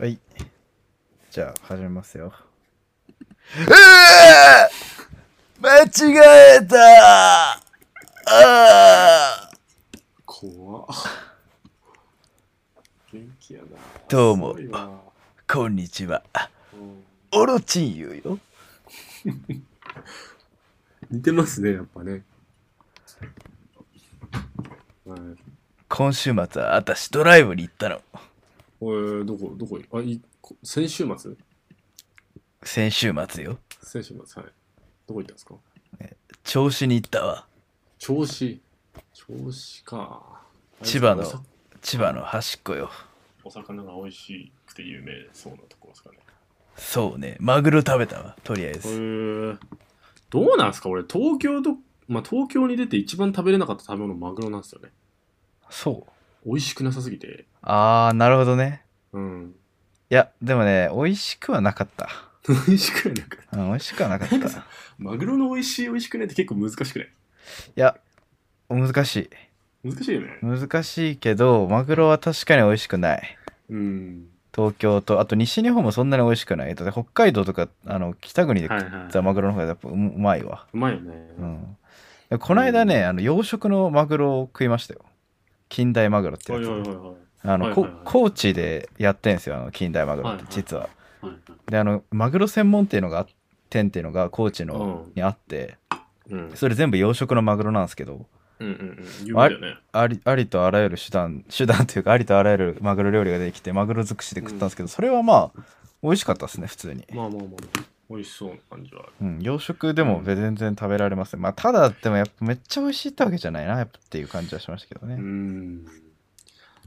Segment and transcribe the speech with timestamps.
[0.00, 0.18] はい。
[1.30, 2.32] じゃあ、始めますよ。
[5.60, 5.88] 間違
[6.56, 7.52] えた
[8.26, 9.50] あ
[10.24, 10.86] 怖っ
[13.12, 13.66] 元気やな
[14.08, 14.56] どうも
[15.46, 16.22] こんにちは。
[16.72, 18.38] うんオロチンユよ。
[21.10, 22.24] 似てますねやっぱね
[25.04, 25.20] はい
[25.90, 28.00] 今週末は私ドライブに行ったの。
[28.80, 31.32] おいどこどこあいこ先週末？
[32.62, 33.58] 先週末よ。
[33.82, 34.52] 先週末はい
[35.06, 35.54] どこ行ったんですか？
[36.44, 37.46] 調子に行ったわ。
[37.98, 38.60] 銚子
[39.14, 40.42] 銚子か
[40.82, 41.24] 千葉の
[41.82, 42.90] 千葉の端っこよ。
[43.44, 46.18] お魚が美味しくて有名そうなとこですかね
[46.76, 47.36] そうね。
[47.40, 48.36] マグロ食べたわ。
[48.44, 48.88] とりあえへず。
[48.88, 49.58] ー
[50.30, 50.88] どうなんすか？
[50.88, 51.76] 俺東京と
[52.08, 54.90] まあ東京に出て一番食べれなかった食べ物マグロなんですよね
[55.68, 56.10] そう。
[56.46, 58.82] 美味しくなさすぎてあー、なるほどね。
[59.12, 59.54] うん
[60.10, 62.08] いや、でもね、美味しくはなかった。
[62.48, 64.36] 美味しくないなんかうん、美味しくはなかった。
[64.36, 64.40] い
[64.98, 67.08] マグロの美味しい美味しくないって結構難しくない？
[67.76, 67.96] や、
[68.68, 69.30] 難しい。
[69.82, 73.36] 難しいよね難しいけど、マグロは確かに美味しくない。
[73.68, 76.74] うん東京と、あと西日本もそんなに美味しくない。
[76.74, 80.66] だって北海道とか、あの、北国で食はいはいったマグロの方がやっぱううまいわ。
[80.72, 81.76] うまいよねうん。
[82.30, 85.04] でこの間ね、あの、養殖のマグロを食いましたよ。
[85.70, 86.62] 近大マグロってやつ。
[86.62, 87.16] はいはいはいはい。
[87.42, 87.92] あの、はいはいはい。
[87.94, 90.52] こ高知でやってんすよ、あの、近大マグロって、はいはい。
[90.54, 90.82] 実は。
[90.82, 90.90] はい
[91.70, 93.26] で、あの、マグロ専門っていうのがあ、
[93.70, 95.12] 店っていうのが高知の、うん。
[95.14, 95.78] にあって、
[96.28, 96.52] うん。
[96.54, 98.26] それ全部養殖のマグロなんですけど、
[98.58, 98.72] うんうん
[99.20, 99.26] うん。
[99.26, 99.78] 有名だよね。
[99.92, 105.60] ありありとあらゆる手段、 手段というか、ありとあらゆるマグロ料理ができて、マグロ尽くしで食ったんですけど、それはまあ、
[106.02, 107.06] 美味しかったですね、普通に。
[107.14, 107.80] まあまあまあ
[108.10, 109.12] 美味しそうな感じはある。
[109.20, 111.42] うん、洋食でも全然食べられますね。
[111.42, 115.14] まあ、ただ、でもやっぱめっちゃ美味しいってわけじゃないな、やっぱっていう感じはしましたけどうね。
[115.14, 115.84] ん。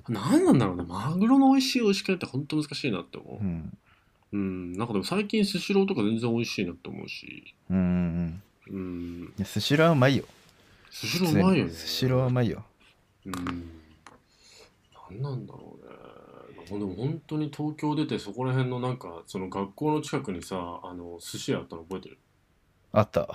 [0.09, 0.83] 何なんだろうね。
[0.83, 3.43] マグロの美味しい美味しくないって本当難しいなって思う。
[3.43, 3.77] うん。
[4.33, 4.73] うん。
[4.73, 7.55] なんかでも最近スシローとか全然美味しいなって思うし。
[7.69, 10.25] うんうんスシローはうまいよ。
[10.89, 11.71] スシローうまいよね。
[11.71, 12.65] スシローはうまいよ。
[13.25, 13.33] うん。
[15.09, 15.82] 何なんだろうね
[16.67, 22.17] でも本当に東京出てそこら辺のなんかその学校の近くにさあの寿司屋あったの覚えてる？
[22.91, 23.27] あった。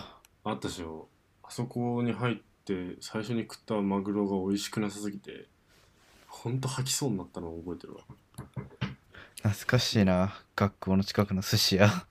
[0.44, 1.08] あったしよ
[1.42, 5.46] あそこに入って最初に食ったマグロが美味しくなさすぎて
[6.26, 8.00] ほんと吐きそうになったのを覚えてるわ。
[9.36, 10.34] 懐かしいな。
[10.56, 11.88] 学校の近くの寿司屋。
[11.88, 12.04] そう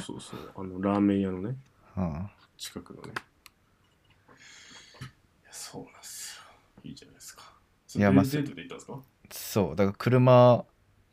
[0.00, 0.50] そうそう。
[0.56, 1.56] あのラーメン屋のね
[1.96, 2.30] うん。
[2.56, 3.08] 近くのね。
[3.08, 3.12] い
[5.46, 6.42] やそうなんですよ。
[6.84, 7.42] いいじゃないですか。
[7.96, 8.98] いやまあプレゼントで行ったんですか？
[9.30, 10.64] そう、だから車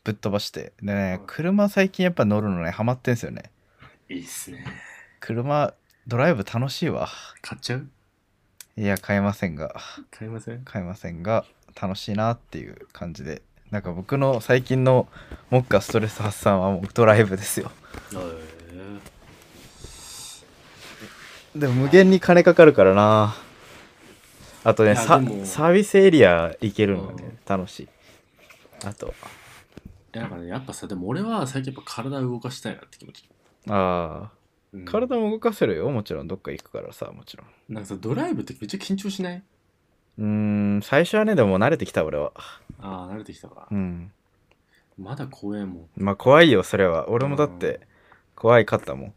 [0.04, 0.74] ぶっ飛ばして。
[0.82, 3.52] でね、車最近やっぱ乗るのね、ハマってんすよね。
[4.10, 4.66] いいっすね。
[5.20, 5.74] 車、
[6.08, 7.08] ドライブ楽しいわ。
[7.42, 7.88] 買っちゃう？
[8.78, 9.76] いや、買えませんが。
[10.12, 10.64] 買いません？
[10.64, 11.46] 買えませんが
[11.80, 13.42] 楽しいなっていう感じで。
[13.70, 15.08] なんか僕の最近の
[15.50, 17.72] 目下ストレス発散はもうドライブですよ。
[21.56, 23.36] でも無限に金かかるからな。
[24.64, 27.90] あとねサービスエリア行けるのがね楽しい
[28.86, 29.14] あと。
[30.12, 33.30] だからねやっぱさでも俺は最近やっぱ体を動かしたいなって気持ち、
[33.70, 34.32] ああ。
[34.74, 34.86] うん。
[34.86, 36.28] 体も動かせるよもちろん。
[36.28, 37.74] どっか行くからさもちろん。
[37.74, 39.44] なんかさドライブってめっちゃ緊張しない？
[40.18, 42.34] うーん最初はねでも慣れてきた俺は。
[42.80, 44.12] ああ慣れてきたか、うん。
[44.98, 45.88] まだ怖えもん。
[45.96, 47.10] まあ怖いよそれは。
[47.10, 47.82] 俺もだって
[48.36, 49.14] 怖いかったもん。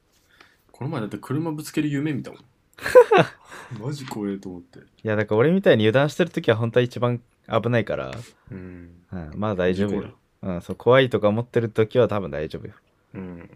[0.70, 2.40] この前だって車ぶつける夢見たもん
[3.80, 4.78] マジ怖えと思って。
[4.78, 8.12] いやだから俺みたいに油断してる時は本当は一番危ないから。
[8.50, 8.90] うん。
[9.12, 10.14] うん、まあ大丈夫事よ。
[10.42, 12.74] うん、そう、怖いとか思ってる時は多分大丈夫よ。
[13.14, 13.50] うん。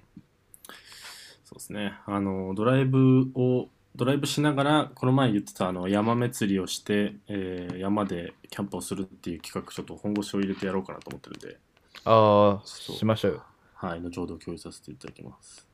[1.45, 1.95] そうですね。
[2.07, 11.59] あのドライブをドライブしながらこの前言ってたあの山祭りをして、えー山でキャンプをするっていう企画ちょっと本腰を入れてやろうかなと思ってるんで。
[12.05, 12.97] ああ、そう。
[12.97, 13.43] しましょうよ。
[13.75, 15.67] はい後ほど共有させていただきます。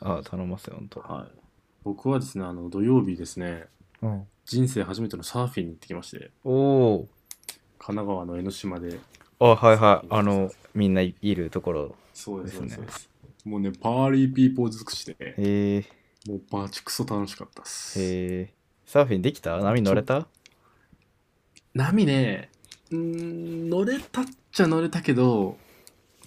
[0.00, 1.00] ああ、頼みますよ、ほんと。
[1.00, 1.47] はい
[1.88, 3.64] 僕はですねあの土曜日ですね
[4.00, 7.08] うん、人生初めてのサーフィンに行ってきましておお。
[7.78, 9.00] 神奈川の江ノ島で。
[9.40, 10.06] あはいはい。
[10.10, 11.96] あの、みんないいるところ。
[12.12, 12.60] そうですね。
[12.60, 13.10] そうですそうです。
[13.44, 15.84] もうねパーリーピーポー尽くしてへえ、
[16.30, 17.98] もうバチクソ楽しかったっす。
[18.00, 18.52] へえ。
[18.84, 19.56] サーフィンできた？
[19.56, 20.28] 波乗れた？
[21.74, 22.50] 波ね
[22.90, 25.56] うーん乗れたっちゃ乗れたけど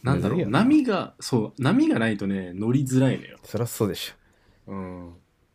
[0.03, 3.37] なんだろう波がそう波がないとね乗りづらいのよ。
[3.43, 4.13] そりゃそうでし
[4.67, 5.13] うん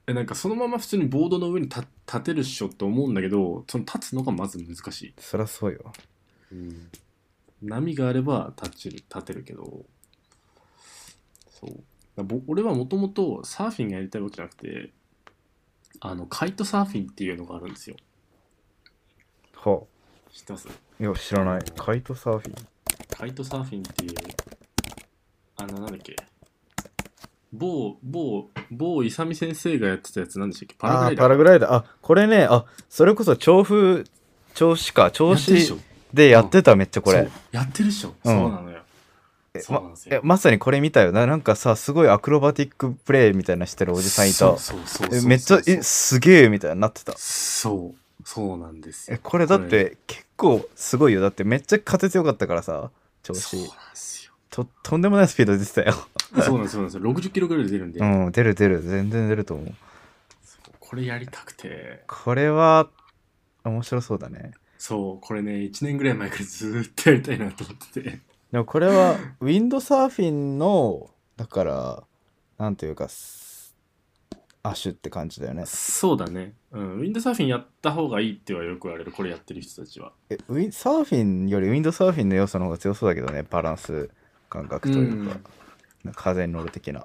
[0.09, 5.21] えなんかそのまま普通にボードの上に立立てるっしょって思うんだけどその立つのがまず難しい、ょ。
[5.21, 5.93] そりゃそうよ。
[6.53, 6.91] うん、
[7.63, 9.85] 波があれば立ちる立てるけど
[11.51, 11.81] そう
[12.17, 14.91] だぼ俺はもともとサーフィンがやりたいわけじゃなくて
[16.01, 17.97] あのカイトサーフィンっていうのがあるんですよ
[19.55, 19.83] は
[20.33, 20.69] 知ってます？
[20.69, 20.73] あ。
[21.03, 21.61] いや、知らない。
[21.77, 22.55] カイトサーフィン。
[23.11, 24.15] カイトサーフィンっていう
[25.57, 26.15] あのなんだっけ？
[27.59, 30.75] 某某某勇美先生がやってたやつなんでしたっけ？
[30.79, 31.19] パラグライダー。
[31.23, 31.75] パラグライダー。
[31.75, 34.05] あこれねあそれこそ調布
[34.55, 35.77] 調子か調子
[36.15, 37.29] でやってためっちゃこれ。
[37.53, 38.35] やってるでしょ、うん。
[38.35, 38.79] そうなのよ。
[39.55, 40.17] えそうなんですよ。
[40.17, 41.27] えまさにこれ見たよな。
[41.27, 44.55] なんかさすごいアクロバティックプレイみたいなしてるおじさんいた。
[45.27, 47.15] めっちゃえすげえみたいになってた。
[47.17, 47.99] そう。
[48.25, 49.17] そうなんですよ。
[49.17, 51.21] えこれだって結構すごいよ。
[51.21, 52.91] だってめっちゃ風強かったからさ
[53.23, 53.41] 調子。
[53.41, 54.16] そうなんですよ
[54.57, 55.93] ととんでもないスピード出てたよ。
[56.43, 56.97] そうなんですそうなんです。
[56.97, 58.81] よ60キロぐらいで出るんで、うん出る出る。
[58.81, 59.75] 全然出ると思う。
[60.81, 62.05] これやりたくて。
[62.07, 62.89] これは
[63.65, 64.53] 面白そうだね。
[64.79, 68.21] そうこれね1年ぐらい前からずーっとやりたいなと思ってて。
[68.53, 72.05] でもこれはウィンドサーフィンのだから
[72.57, 73.77] なんというかス
[74.63, 75.65] アシュって感じだよね。
[75.67, 79.13] そうだね、うん、ウィンドサーフィンやった方がいいってはよく言われる。
[79.13, 80.13] これやってる人たちは。
[80.31, 84.11] えウィンサーフィンよりウィンドサーフィンの要素の方が強そうだけどねバランス
[84.57, 85.41] 感覚というか、
[86.15, 87.05] 風に乗る的な。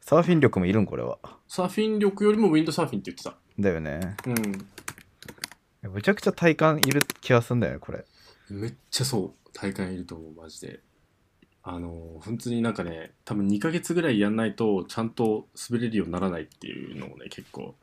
[0.00, 1.18] サーフィン力もいるんこれは。
[1.46, 3.34] サーフィン力よりもウィンドサーフィンって言ってた。
[3.58, 4.16] だよね。
[4.26, 5.92] うん。
[5.92, 8.04] めちゃくちゃ体感いる気がするんだよねこれ。
[8.48, 9.50] めっちゃそう。
[9.52, 10.80] 体感いると思うマジで。
[11.62, 17.74] あの普通になんかね多分2ヶ月ぐらいやんないとちゃんと滑れるようにならないっていうのをね結構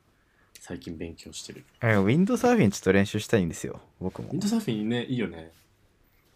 [0.58, 1.64] 最近勉強してる。
[1.80, 4.28] えウィンドサーフィンちょっと練習したいんですよ僕も。
[4.28, 5.52] ウィンドサーフィンねいいよね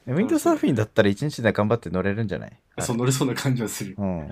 [0.06, 2.52] ウィンドサーフィンだったら一日で頑張って乗れるんじゃない？
[2.80, 2.96] そう。
[2.96, 3.94] 乗れそうな感じはする。
[3.96, 4.18] うん。
[4.20, 4.30] うん。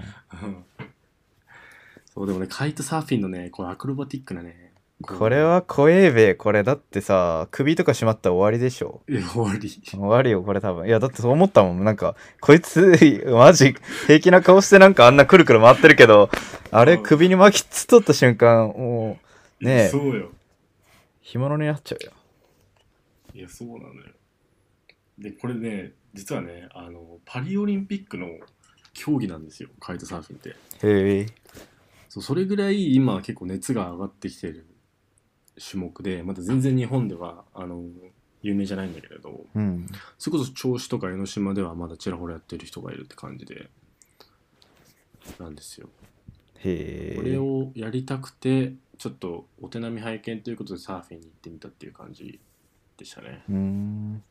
[2.12, 6.62] そうでもねカイトサーフィンのねこうアクロバティックなねこれは怖えべこれ。
[6.64, 9.00] だってさ首とか締まったら終わりでしょ。
[9.08, 9.70] いや終わり。
[9.70, 10.88] 終わりよこれ多分。
[10.88, 11.84] いやだってそう思ったもん。
[11.84, 13.76] なんかこいつマジ
[14.08, 16.28] 平気な顔してなんかあんなくるくる回ってるけど
[16.70, 17.02] あれうん。
[17.02, 19.18] 首に巻きつっとった瞬間も
[19.60, 20.30] うねえそうよ
[21.22, 22.12] 干物になっちゃうよ
[23.34, 24.12] いやそうなのよ
[25.20, 28.26] でこれね実はねあのパリオリンピックの
[28.92, 30.48] 競技なんですよカイトサーフィンって。
[30.86, 31.26] へえ。
[32.08, 34.66] そうそれぐらい今結構熱が上がってきてる
[35.70, 37.84] 種目でまだ全然日本ではあの
[38.42, 39.86] 有名じゃないんだけれどうん。
[40.18, 43.68] それこそ銚子とか江ノ島ではまだちらほらやってる人がいるって感じで
[45.38, 45.88] なんですよ。
[46.64, 47.16] へえ。
[47.16, 52.40] これをやりたくてちょっとお手並み拝見ということでサーフィンに行ってみたっていう感じ
[52.98, 54.12] でしたね、うーん。
[54.12, 54.22] はい、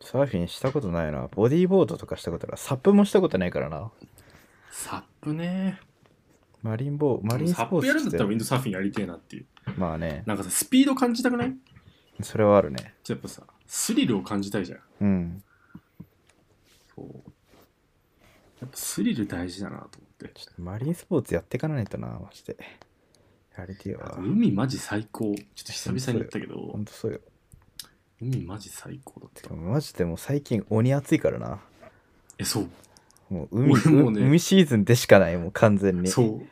[0.00, 1.28] サーフィンしたことないな。
[1.30, 2.56] ボディーボードとかしたことない。
[2.58, 3.90] サップもしたことないからな。
[4.70, 5.78] サップね。
[6.62, 9.46] マリンボーマリンスサッポーツプやるんだったらウてィンドサーフィンやりてえなっていう。
[9.76, 10.22] まあね。
[10.26, 11.54] なんかさスピード感じたくない？
[12.22, 12.94] それはあるね。
[13.08, 14.80] やっぱさスリルを感じたいじゃん。
[15.00, 15.42] うん。
[16.94, 17.06] そう。
[18.60, 20.30] やっぱスリル大事だなと思って。
[20.34, 22.56] ちょっとマリンスポーツやっていかないとなマジで
[23.56, 24.16] やりてえわ。
[24.18, 25.34] 海マジ最高。
[25.54, 26.56] ちょっと久々に言ったけど。
[26.58, 27.20] ほんとそうよ
[28.22, 29.48] 海マジ最高だった。
[29.48, 31.60] でもマジでもう最近鬼暑いからな。
[32.38, 32.68] えそう。
[33.30, 36.08] もう海俺もねう海シーズンでしかないもう完全に。
[36.08, 36.42] そう。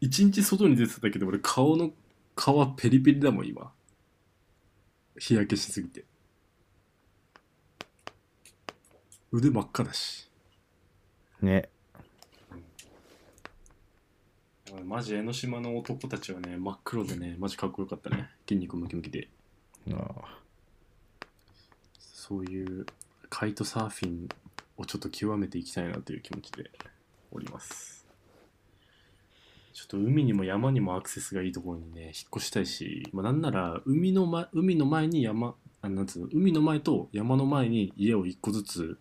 [0.00, 1.92] 一日外に出てたけど俺顔の皮
[2.76, 3.70] ペリペリだもん今。
[5.16, 6.04] 日焼けしすぎて。
[9.30, 10.28] 腕真っ赤だし。
[11.40, 11.68] ね。
[14.84, 18.28] マジ江ノ島の男たちはね真っ黒でねマジかっこよかったね。
[18.48, 19.28] 筋肉ムキムキで。
[19.92, 20.38] ああ
[22.28, 22.84] そういう
[23.30, 24.28] カイトサーフィン
[24.76, 26.70] をちょっと極めていきたいなという気持ちで
[27.32, 28.06] おります。
[29.72, 38.98] ちょっと海にも山にもアクセスがいいところにね引っ越したいし、まあ、なんなら海の,、ま、海の前に山あなんつうの海の前と山の前に家を一個ずつ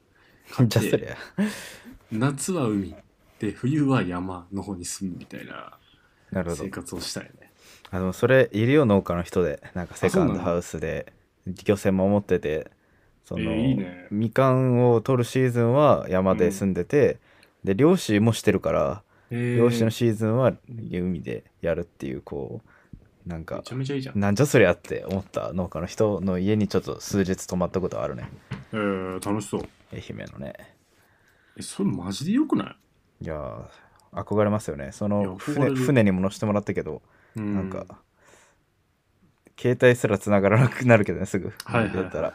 [0.52, 1.18] 買ってゃ
[2.12, 2.96] 夏は海
[3.40, 5.78] で冬は山の方に住むみたいな
[6.56, 7.52] 生活をしたいね。
[7.90, 9.62] あのそれいるよ農家の人で。
[9.74, 11.12] なんかセカンドハウスで
[11.66, 12.72] 漁船も持ってて
[13.28, 14.08] その、えーいいね。
[14.10, 17.20] みかんを取るシーズンは山で住んでて、
[17.66, 24.20] で漁師もしてるからえ漁師のシーズンは海でやるっていうこうなんめかちゃめちゃいいじゃん。
[24.20, 28.30] なんじゃそりゃって思った農家の人の家にちょっと数日泊まったことあるね。
[28.72, 29.62] えー、楽しそう。
[29.92, 30.54] 愛媛のね。
[31.58, 32.78] えそれマジでよくな
[33.20, 33.26] い？
[33.26, 34.92] いやー憧れますよね。
[34.94, 35.76] そいやの憧れる。
[35.76, 37.02] 船船にも乗せてもらったけど、
[37.36, 37.86] うなんか
[39.60, 41.52] 携帯すら繋がらなくなるけどねすぐ。
[41.66, 41.98] はいはいはい。
[41.98, 42.34] やったら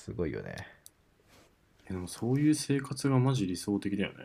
[0.00, 0.56] すごいよね。
[1.86, 4.16] えでもそういう生活がマジ理想的だよね。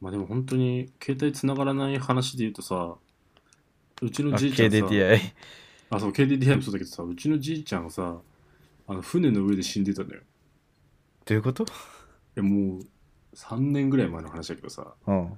[0.00, 2.94] まあでも本当に携帯つながらない話で言うとさ、
[4.00, 5.20] うちのあじいちゃんさ、KDDI
[5.90, 8.18] あ、そう、KDDI もそうだけどさ、うちのじいちゃんがさ、
[8.86, 10.20] あの船の上で死んでたのよ。
[10.20, 10.22] い
[11.24, 11.66] どういうこと？
[12.36, 12.86] やもう
[13.34, 15.28] 3年ぐらい前の話だけどさ、うん。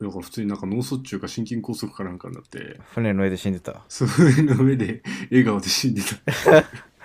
[0.00, 3.82] だから普通になんか脳卒中か心筋梗塞かなんかになって、船の上で死んでた。
[3.90, 6.64] 船の上で笑顔で死んでた。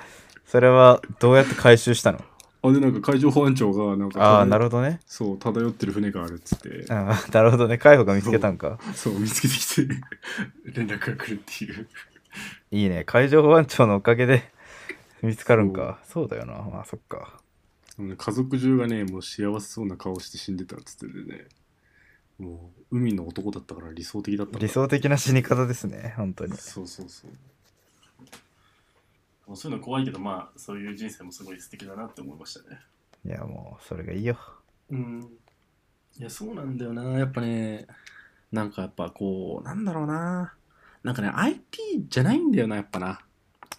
[0.54, 2.20] それはどうやって回収したの？
[2.62, 5.00] あでなんか海上保安庁がなんかああ、なるるほどね。
[5.04, 7.80] そう漂ってる船があるっつってあーなるほどね。
[7.80, 8.78] 海保が見つけたんか。
[8.94, 9.88] そう見つけてきて
[10.80, 11.88] 連絡が来るっていう
[12.70, 13.04] いいね。
[13.04, 14.44] 海上保安庁のおかげで
[15.24, 16.00] 見つかるんか。
[16.08, 16.54] そうだよな。
[16.54, 17.42] まあ、そっか。
[17.98, 21.48] 家族中がねもう幸せそうな顔して死んでたっつっててね
[22.38, 26.14] もう海の男だったから理想的だった理想的な死に方ですね。
[26.16, 26.56] 本当に。
[26.56, 27.32] そうそうそう
[29.48, 32.80] もうそういうの怖いけどまあそういう人生もすごい素敵だなって思いましたね。
[33.26, 34.38] いや、もう、それがいいよ。
[34.90, 35.30] うん。
[36.20, 37.04] いやそうなんだよな。
[37.18, 37.88] やっぱね
[38.52, 40.54] なんかやっぱこうなんだろうな。
[41.02, 43.20] なんかね IT じゃないんだよなやっぱな。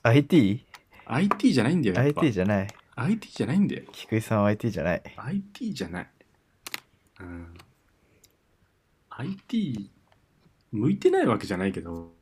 [0.02, 0.66] IT?IT
[1.06, 2.28] IT じゃないんだよやっぱ。
[2.28, 2.68] じゃない。
[2.96, 3.84] IT じゃないんだよ。
[3.92, 5.02] 菊井さんは IT じゃない。
[5.16, 6.10] IT じゃない。
[7.20, 7.54] うん、
[9.10, 9.90] IT
[10.72, 12.12] 向いてないわけじゃないけど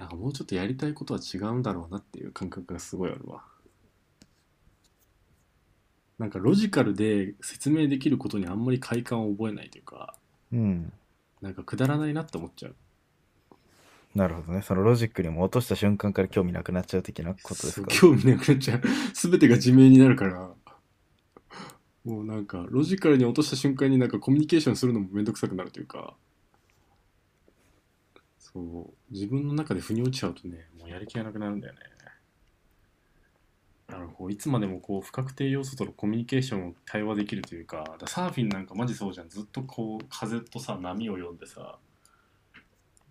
[0.00, 3.42] なんかもうちょっとやりたいことは違うんだろうなっていう感覚がすごいあるわ
[6.18, 10.16] なんかロジカルで説明できることにあんまり快感を覚えないというか
[10.52, 10.92] うん。
[11.42, 12.74] なんかくだらないなって思っちゃう
[14.14, 14.62] なるほどね。
[14.62, 17.88] そのロジックにも落とした瞬間から興味なくなっちゃう的なことですか？
[17.90, 18.82] 興味なくなっちゃう
[19.14, 20.50] 全てが自明になるから
[22.04, 26.14] もうなんかロジカルに落とした瞬間になんかコミュニケーションするのもめんどくさくなるというか
[28.52, 31.80] そう自分の中で腑に落ちちゃうとねもうやる気がなくなるんだよね。
[33.86, 39.28] だからこういつまでもこう不確定要素とのコミュニケーションを対話できるというかだかサーフィンなんかマジそうじゃん。
[39.28, 41.78] ずっとこう風とさ波を読んでさ。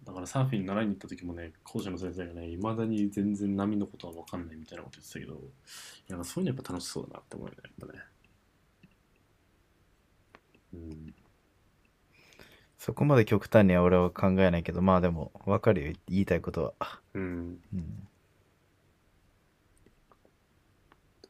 [0.05, 5.37] だからサーフィン習いに行った時もね講師の先生がねいまだに全然波のことは分かんないみたいなこと言ってたけどい
[6.19, 8.03] やそういうのやっぱ楽しそうだなって思うよねやっぱね。
[10.73, 11.13] うん。
[12.79, 15.93] そこまで極端には俺は考えないけど、まあでも、わかるよ。
[16.07, 17.01] 言いたいことは。
[17.13, 18.07] うんうん。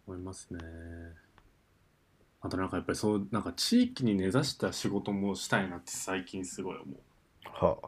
[0.09, 0.59] 思いますね
[2.41, 7.87] あとなんかやっぱりそうなんか地域に根ざした仕事もしたいなって最近すごい思うはあ。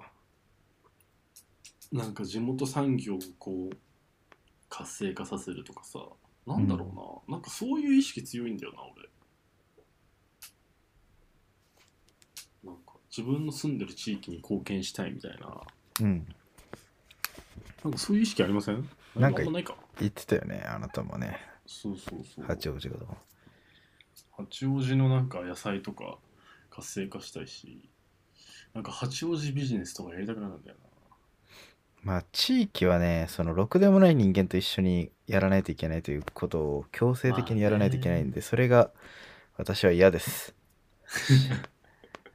[1.91, 3.77] なんか地元産業をこう
[4.69, 5.99] 活性化させるとかさ
[6.45, 6.91] なんだろ
[7.27, 9.09] うな、なんかそういう意識強いんだよな俺
[12.63, 15.61] なんか自分の住んでる地域に貢献したいみたいな。
[16.01, 16.25] うん。
[17.83, 18.89] なんかそういう意識ありません？
[19.15, 19.75] なんかあんまないか。
[19.99, 20.63] 言ってたよね。
[20.65, 21.37] あなたもね。
[21.65, 22.45] そうそうそう。
[22.45, 23.07] 八王子がどう
[24.37, 26.17] 八王子のなんか野菜とか
[26.69, 27.89] 活性化したいし。
[28.73, 30.77] なんか八王子ビジネスとかやりたくなるんだよ
[32.03, 38.91] まあ地域はねそのろくでもない人間と一緒にやらないといけないということを強制的にやらないといけないんで、それが
[39.57, 40.55] 私は嫌です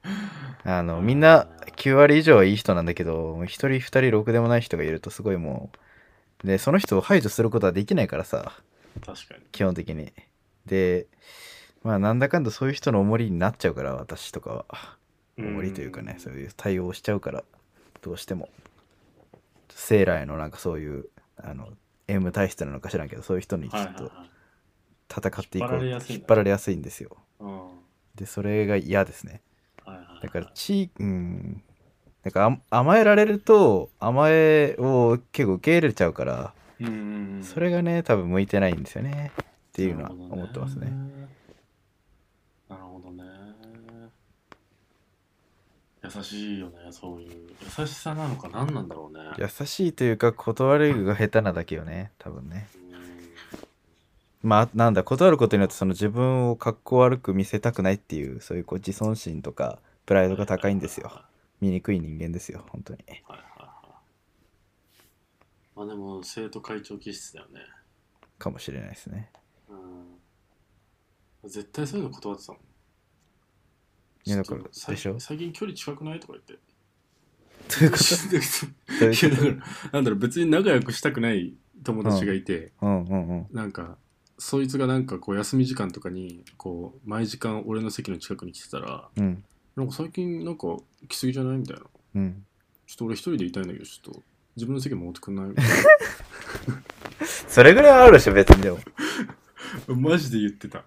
[0.63, 5.69] あのみんな9割以上はいい人なんだけど1人2人ろくでもない人がいるとすごいも
[6.43, 8.53] うでその人を排除することはできないからさ。
[8.99, 9.43] な確かに。
[9.51, 10.13] 基本的に。
[10.65, 11.07] で
[11.83, 14.97] まあなんだかんだそういう人の重りになっちゃうから私とかは。
[15.37, 17.43] 重りというかねそういう対応をしちゃうから
[18.01, 18.49] どうしても。
[19.69, 21.69] 生来のなんかそういうあの
[22.07, 24.11] M 体質なのか知らんけどそういう人にちょっと
[25.09, 25.71] 戦っていこう。
[25.73, 27.17] 引っ張られやすいんだ引っ張られやすいんですよ。
[27.39, 27.67] うん。
[27.67, 27.71] は
[28.15, 29.41] でそれが嫌ですね
[30.21, 31.63] だから地域うん
[32.23, 37.43] なんか甘甘えられると甘えを結構受け入れちゃうからうんうんうん。
[37.43, 39.31] それがね多分向いてないんですよね。
[39.37, 40.91] っていうのは思ってますね。
[42.69, 43.23] なるほどね。
[46.03, 47.49] 優しいよねそういう。
[47.79, 49.23] 優しさなのか何なんだろうね。
[49.37, 52.67] 優しいというか断るが下手なだけよね多分ね。
[52.81, 52.86] うん
[54.47, 61.11] まあなんだ断ることによってその自分を格好悪く見せたくないっていうそういうこう自尊心とかプライドが高いんですよ。
[61.59, 62.99] 醜い人間ですよ本当に。
[63.09, 63.69] はいはいはい。
[65.75, 67.59] まあでも生徒会長気質だよね。
[68.39, 69.29] かもしれないですね。
[69.69, 69.75] う
[71.45, 71.49] ん。
[71.49, 72.61] 絶対そういうの断ってたもん。
[74.23, 74.95] いやだから最
[75.37, 76.57] 近距離近くないとか言って。
[77.67, 79.05] というこいと？
[79.05, 82.85] ど ういやだからなんだろう別に仲良くしたくない友達がいて、と？
[82.85, 83.47] うんうんうん。
[83.51, 83.97] なんか
[84.37, 89.43] そいつがなんかこう休み時間とかにこう毎時間俺の席の近くに来てたらうん。
[89.75, 90.77] なんか最近なんか
[91.07, 91.83] 来すぎじゃないみたいな。
[92.15, 92.45] うん。
[92.87, 94.23] ちょっと俺一人でいたいんだけどちょっと
[94.55, 95.53] 自分の席持ってくんない？
[97.47, 98.79] それぐらいはあるでしょ別にでも。
[99.87, 100.83] マジで言ってた。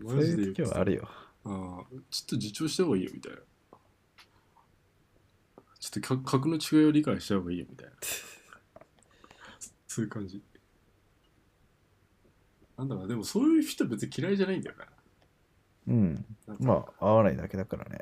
[0.00, 1.08] そういう時はあるよ。
[1.44, 3.38] ああちょっと自重した方がいいよみたいな。
[5.78, 7.92] ちょっとか格の違いを理解した方がいいよみたいな。
[9.86, 10.40] そういう感じ
[12.76, 14.86] なんだろうでもそういう人別に嫌いじゃないんだよな。
[15.88, 16.24] うん。
[16.46, 16.64] なんか。
[16.64, 17.98] まあ合わないだけだからね。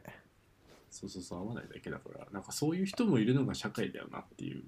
[0.91, 2.27] そうそうそう合わないだけだから。
[2.33, 4.63] なんかそういう人もいるのが社会だよなっていう。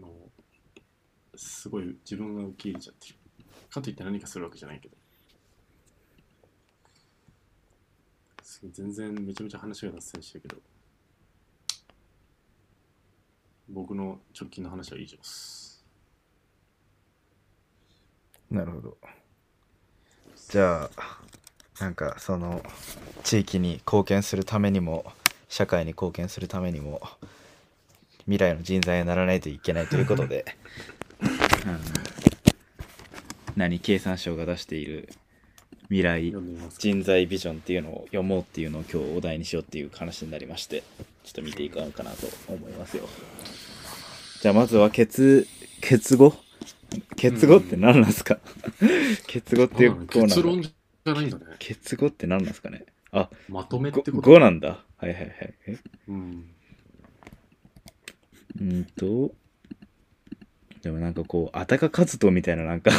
[0.00, 0.30] のを
[1.36, 3.14] すごい自分が受け入れちゃってる。
[3.70, 4.96] かといって何かするわけじゃないけど。
[8.42, 10.62] すごい全然めちゃめちゃ話が脱線してるけど。
[13.68, 15.63] 僕の直近の話は以上です
[18.54, 18.96] なるほど。
[20.48, 21.20] じゃあ
[21.80, 22.62] なんかその
[23.24, 25.04] 地域に貢献するためにも
[25.48, 27.00] 社会に貢献するためにも
[28.20, 30.44] 未来の人材にならないといけないということで。
[33.56, 35.08] 何経産省が出している
[35.84, 36.34] 未来
[36.78, 40.82] 人材ビジョンっていうのを読もうっていうのを今日お題にしようっていう話になりまして
[41.22, 43.08] ちょっと見ていこうかなと思いますよ。
[44.40, 45.46] じゃあまずは結
[45.80, 46.43] 結語？
[47.16, 48.38] 結語って何なんですか、
[49.26, 51.44] 結語っていうあコーナー結論じゃないんだね。
[51.58, 52.84] 結語って何なんですかね？
[53.12, 54.30] あまとめってごこと？
[54.30, 54.68] 語なんだ。
[54.68, 55.54] はいはいはい。
[55.66, 55.78] え？
[56.08, 56.44] うん。
[58.60, 59.32] うんと
[60.82, 62.90] でもなんかこうあたか活動みたいななんか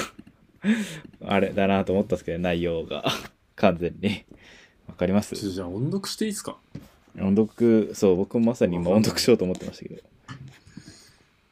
[1.25, 3.05] あれだなと思ったんですけど内容が。
[3.55, 4.25] 完全に。
[4.85, 5.33] わかります？
[5.35, 6.57] じゃあ音読していいですか？
[7.17, 10.01] 音読そう僕もまさに今音読しようと思ってましたけど、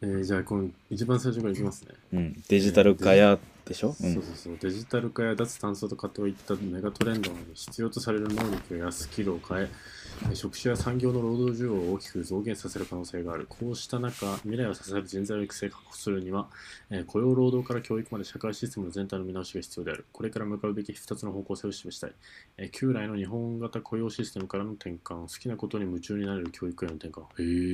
[0.03, 1.95] えー、じゃあこの一番最初からいきますね。
[2.11, 3.93] うん、デジタル化やでしょ、うん。
[4.13, 4.57] そうそうそう。
[4.59, 13.45] デジタル化や脱炭素化といったメガトレンドに必要とされる能力やスキルを変ええー職種や産業の労働需要を大きく増減させる可能性がある。
[13.47, 16.49] こうした中未来を支える人材を育成確保するには、
[16.89, 20.05] えー雇用労働から教育まで社会システムの全体の見直しが必要である。
[20.11, 22.11] これから向かうべき2つの方向性を示したい、
[22.57, 27.21] えー旧来の日本型雇用システムからの転換好きなことに夢中になれる教育への転換。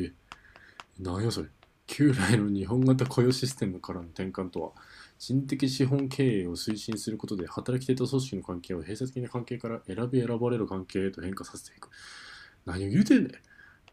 [0.03, 0.12] へえ
[1.00, 1.48] 何やそれ
[1.89, 4.72] 旧来の日本型雇用システムからの転換とは
[5.17, 11.89] 人的資本経営を推進することで働き手と組織の関係を閉鎖的な関係から選び選ばれる関係へと変化させていく。
[12.65, 13.31] 何を言うてんねん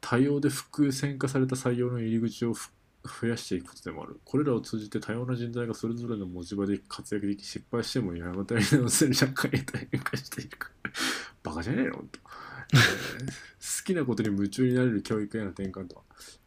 [0.03, 4.21] 多様で複線化された採用の入り口を増やしていくことでもある。
[4.25, 10.70] これらを通じて多様な人材がそれぞれの持ち場で活躍でき、失敗してもやがてやり直せる社会へと変化していく。
[11.42, 12.20] バカじゃねえの、ほんと
[12.75, 13.47] えー
[13.79, 16.03] 好きなことに夢中になれる教育への転換とは、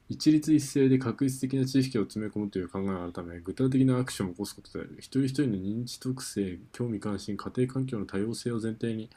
[0.09, 4.95] 一律一斉で確実的な知識を詰め込むという考えがあるため、具体的なアクションを起こすことである。
[4.97, 9.11] 一人一人の認知特性、興味関心、家庭環境の多様性を前提に、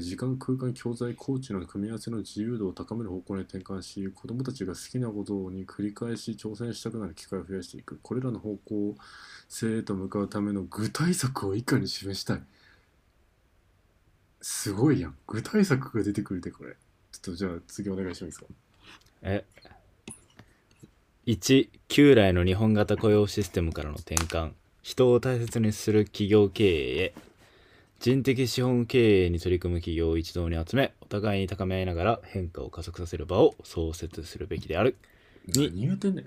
[0.00, 8.00] 時間、空間、教材、コーチの組み合わせの自由度を高める方向に転換し、子どもたちが好きなことに繰り返し挑戦したくなる機会を増やしていく。
[8.02, 8.96] これらの方向
[9.48, 12.42] 性へと向かうための具体策を以下に示したい。
[14.40, 15.16] すごいやん。
[15.28, 16.76] 具体策が出てくるってこれ。
[17.12, 18.46] ちょっとじゃあ次お願いしてもいいですか。
[19.22, 19.44] え
[21.26, 24.52] 1旧来の日本型雇用システムからの転換。
[24.82, 27.14] 人を大切にする企業経営へ。
[28.00, 34.96] 人的資本経営に取り組む企業を一堂に集めお互いに高め合いながら変化を加速させる場を創設するべきである。
[35.46, 36.26] に何言うてんねん。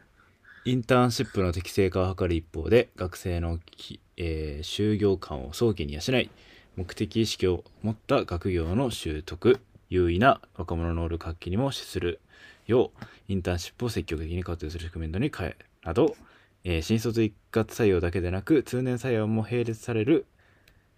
[0.66, 6.30] インターンシップの適正化を図る一方で学生のき、えー就業感を早期に養い
[6.76, 12.20] 目的意識を持った学業の習得優位な若者能力発揮にも資する
[12.68, 16.16] ようインターンシップを積極的に活用する仕組みに変えなど、
[16.64, 20.26] えー新卒一括採用だけでなく通年採用も並列される、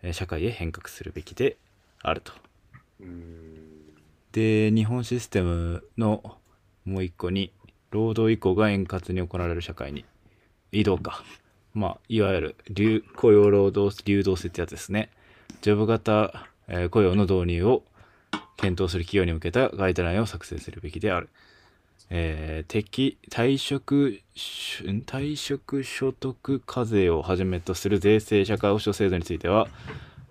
[0.02, 1.58] えー社会へ変革するべきで
[2.02, 2.34] あると。
[4.32, 6.38] で日本システムの
[6.86, 7.52] もう一個に
[7.92, 10.06] 労働移行が円滑に行われる社会に
[10.72, 11.24] 移動か。
[11.74, 15.10] まあいわゆる流雇用労働流動性ってやつですね。
[15.62, 17.84] ジョブ型、えー雇用の導入を
[18.58, 21.30] 検討する企業に向けたガイドラインを作成するべきである、
[22.10, 29.68] えー適退職退職所得課税をはじめとする税制社会保障制度については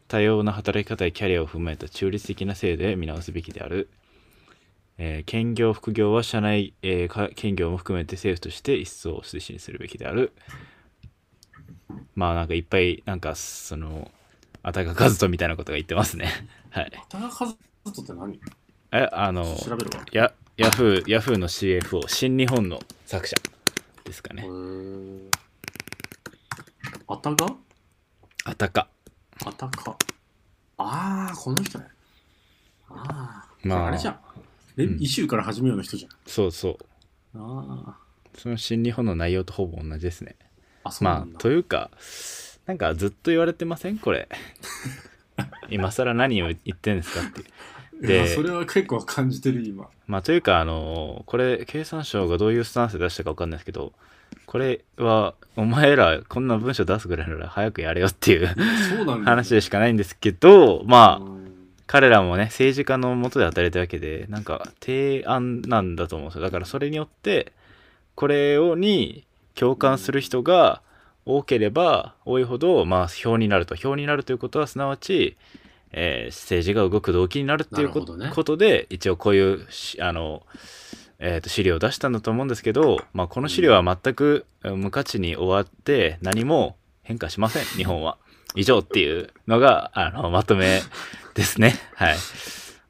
[0.08, 3.88] 多様な働き方やキャリアを踏まえた中立的な制度へ見直すべきである。
[4.98, 10.32] えー兼業、副業は社内、えーか兼業も含めて政府として一層推進するべきである。
[12.14, 14.10] まあなんかいっぱい、なんかその、
[14.62, 16.28] あたかかずとみたいなことが言ってますね。
[16.70, 16.92] はい。
[17.08, 17.56] タカカズ
[17.92, 18.38] トって何？
[18.92, 20.04] え、あの、調べるわ。
[20.12, 23.34] や、ヤフー、ヤフーの CFO、新日本の作者
[24.04, 24.44] ですかへね。
[24.46, 25.28] ー
[27.08, 27.46] あたが
[28.44, 28.88] あたか。
[29.44, 29.96] あたか。
[30.78, 31.86] ああ、この人ね。
[32.88, 33.48] ああ。
[33.64, 34.20] まああれじゃん。
[34.76, 36.10] え、うんイシューから始めようの人じゃん。
[36.26, 36.78] そうそう。
[37.36, 37.98] あ
[38.36, 40.36] その新日本の内容とほぼ同じですね。
[40.84, 40.88] あ。
[40.90, 41.38] あ、そうなまんだ。
[41.38, 41.90] あというか
[42.66, 43.98] なんかずっと言われてません？
[43.98, 44.28] これ
[45.68, 47.42] 今更何を言ってんですかって
[48.06, 49.88] でそれは結構感じてる今。
[50.06, 53.92] まあというかあのこれ経産省がどういうスタンスで出したか分かんないですけど
[54.46, 58.54] これはお前らこんな文章出すぐらいなら早くやれよっていう
[58.88, 59.30] そうなんだ。
[59.30, 61.44] 話でしかないんですけどまあうん
[61.86, 67.52] 彼らもね政治家のもとで働いたわけでなんか提案なんだと思うんですよだからそれによって
[68.14, 70.80] これをに共感する人が
[71.26, 73.74] 多ければ多いほど、まあ、票になると。
[73.74, 75.36] 票になるということは、すなわち、
[75.96, 80.42] えー政治が動く動機になるっていうこなるほどねことで、一応こういうし、あの、
[81.18, 88.18] えーと資料を出したんだと思うんですけど、まあ、この資料は全くうん無価値に終わって何も変化しません、日本は。
[88.56, 90.80] 以上っていうのが、あの、まとめ
[91.34, 91.74] ですね。
[91.94, 92.16] はい。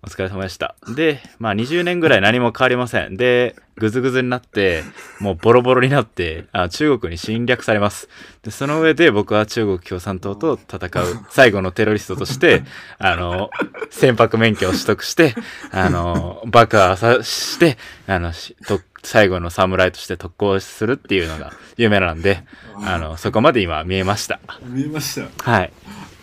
[0.04, 0.76] お疲れ様でした。
[0.94, 3.16] で、まあ20年ぐらい何も変わりません。
[3.16, 4.82] で、ぐずぐずになって、
[5.18, 8.10] もうボロボロになって、あ中国に侵略されます。
[8.42, 12.62] で、その上で僕は中国共産党と戦う最後のテロリストとして、
[12.98, 13.48] あの、
[13.90, 15.34] 船舶免許を取得して、
[15.70, 22.44] あの、爆破さして、あの、しと最後の侍として特攻するっていうのが夢なんで、
[22.84, 24.38] あの、そこまで今見えました。
[24.66, 25.50] 見えました。
[25.50, 25.72] はい。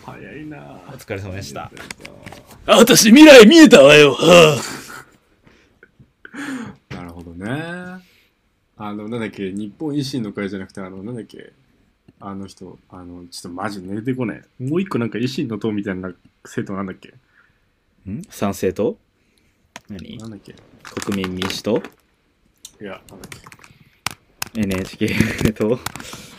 [0.05, 0.57] 早いな
[0.89, 1.71] お疲れ様でした。
[2.67, 4.13] あ、私未来見えたわよ。
[4.13, 4.57] は
[6.89, 7.51] なるほどね。
[8.77, 11.53] あの、なんだっけ、日本維新の会じゃなくて、あの、なんだっけ、
[12.19, 14.41] あの人、あの、ちょっとマジ出てこない。
[14.59, 16.11] もう一個なんか維新の党みたいな
[16.43, 17.13] 政党なんだっけ？
[18.09, 18.21] ん？
[18.29, 18.97] 賛成党？
[19.89, 20.17] 何？
[20.17, 20.55] なんだっけ？
[21.05, 21.83] 国民民主党？
[22.79, 23.29] いや、なんだっ
[24.53, 25.79] け ?NHK 党？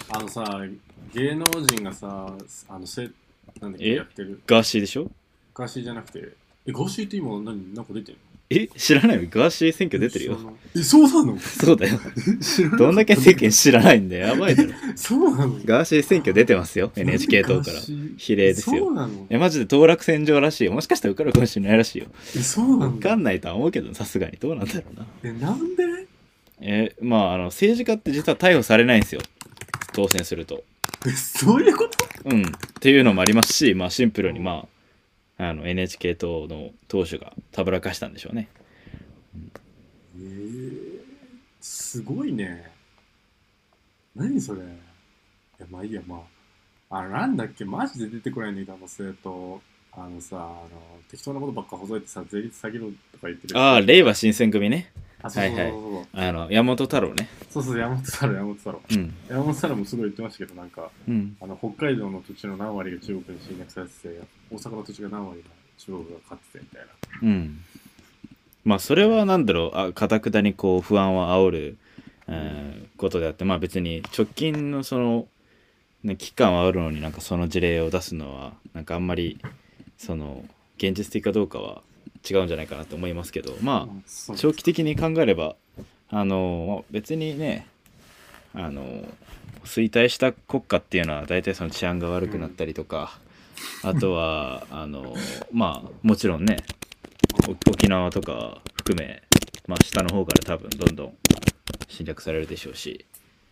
[0.09, 0.61] あのさ、
[1.15, 2.37] 芸能人がさ、
[2.69, 3.11] あの、せ
[3.61, 3.95] なんだっけ、え？
[3.97, 4.41] やってる。
[4.47, 5.11] ガーシーでしょ？
[5.55, 6.33] ガーシーじゃなくて、
[6.67, 8.19] え、ガーシーって今何、なんか出てる
[8.55, 10.39] え知らないよガーシー選挙出てるよ。
[10.39, 10.55] の？
[10.77, 11.39] え、そうなの？
[11.39, 11.99] そうだよ。
[12.77, 14.27] どんだけ世間知らないんだよ。
[14.29, 14.71] やばいだろ。
[14.95, 15.59] そうなの？
[15.65, 16.93] ガーシー選挙出てますよ。
[16.95, 17.79] NHK 党から
[18.19, 19.27] 比例ですよそうなの？
[19.31, 20.73] え、マジで当落線上らしいよ。
[20.73, 22.09] もしかしたら受かるかもしれないらしいよ。
[22.37, 24.37] え、そうなわのかんないとは思うけど、さすがに。
[24.39, 25.07] どうなんだろうな。
[25.25, 25.85] え、なんで？
[26.61, 29.23] え、まあ、あの、政治家って実は逮捕されないんですよ。
[29.95, 30.63] 当選すると。
[31.07, 32.07] え、そういうこと？
[32.31, 32.43] うん。
[32.43, 32.45] っ
[32.81, 34.69] ていうのもありますし、まあ、シンプルに、まあ、
[35.39, 38.49] あの、NHK 党の党首がたぶらかしたんでしょうね。
[40.17, 41.01] えー、
[41.61, 42.71] すごいね。
[44.15, 44.61] 何それ。
[44.61, 44.65] い
[45.59, 46.23] や、まあいいや、ま
[46.91, 46.99] あ。
[46.99, 49.61] あ、なんだっけ、マジで出てこないんだけど、あの生徒。
[49.95, 50.59] あのさ、あの、
[51.11, 53.59] 適当なことばっかほざいてさ、税率下げろとか言ってる。
[53.59, 54.91] ああ、令和新選組ね。
[55.23, 56.21] あ、そうそうそうはいそう。
[56.21, 57.29] あの、山本太郎ね。
[57.51, 58.81] そうそう、山本太郎、山本太郎。
[58.91, 59.15] うん。
[59.29, 61.37] 山本太郎もすごい言ってましたけど、なんか、うん。
[61.41, 66.87] あの、北海道の土地の何割が中国に侵略されてて、大阪の土地が何割が中国が勝っててみたいな。
[67.23, 67.61] うん。
[68.65, 71.77] まあ、それはなんだろう、あ、かたくなにこう、不安を煽る、
[72.29, 75.27] うん、ことであって、まあ別に直近のその、
[76.05, 79.39] ね、期間を煽るのになんかその事例を出すのは、なんかあんまり、
[79.99, 80.45] その、
[80.79, 81.83] 現実的かどうかは
[82.29, 85.57] 違うんじゃないかなと思いますけど、まあ、長期的に考えれば
[86.09, 87.67] あの別にね
[88.55, 88.83] あの
[89.65, 93.19] 衰退した国家っていうのは大体その治安が悪くなったりとか、
[93.83, 95.15] あとはあの
[95.53, 96.59] まあもちろんね
[97.49, 99.23] お沖縄とか含め、
[99.67, 101.17] まあ、下の方から多分どんどん
[101.89, 103.07] 侵略されるでしょうし、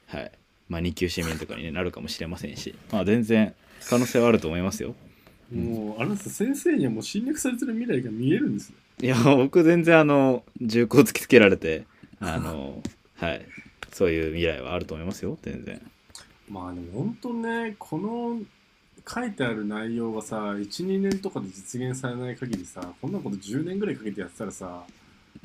[0.09, 0.33] はい。
[0.69, 3.55] まあ、二級市民とかに、ね、なるかもしれませんし、まあ、全然
[3.89, 4.95] 可能性はあると思いますよ。
[5.53, 8.75] もう、あれです先生にはもう侵略されてる未来が見えるんですよ。
[9.03, 11.85] いや僕全然あの銃口突きつけられて
[12.21, 12.83] あの
[13.17, 13.47] はい
[13.93, 15.81] そういう未来はあると思いますよ全然
[16.51, 18.41] まあでも本当ね、この
[19.09, 24.85] 書いてある内容がさ、1、2年とかで実現されない限りさ、こんなこと10年ぐらいかけてやってたらさ、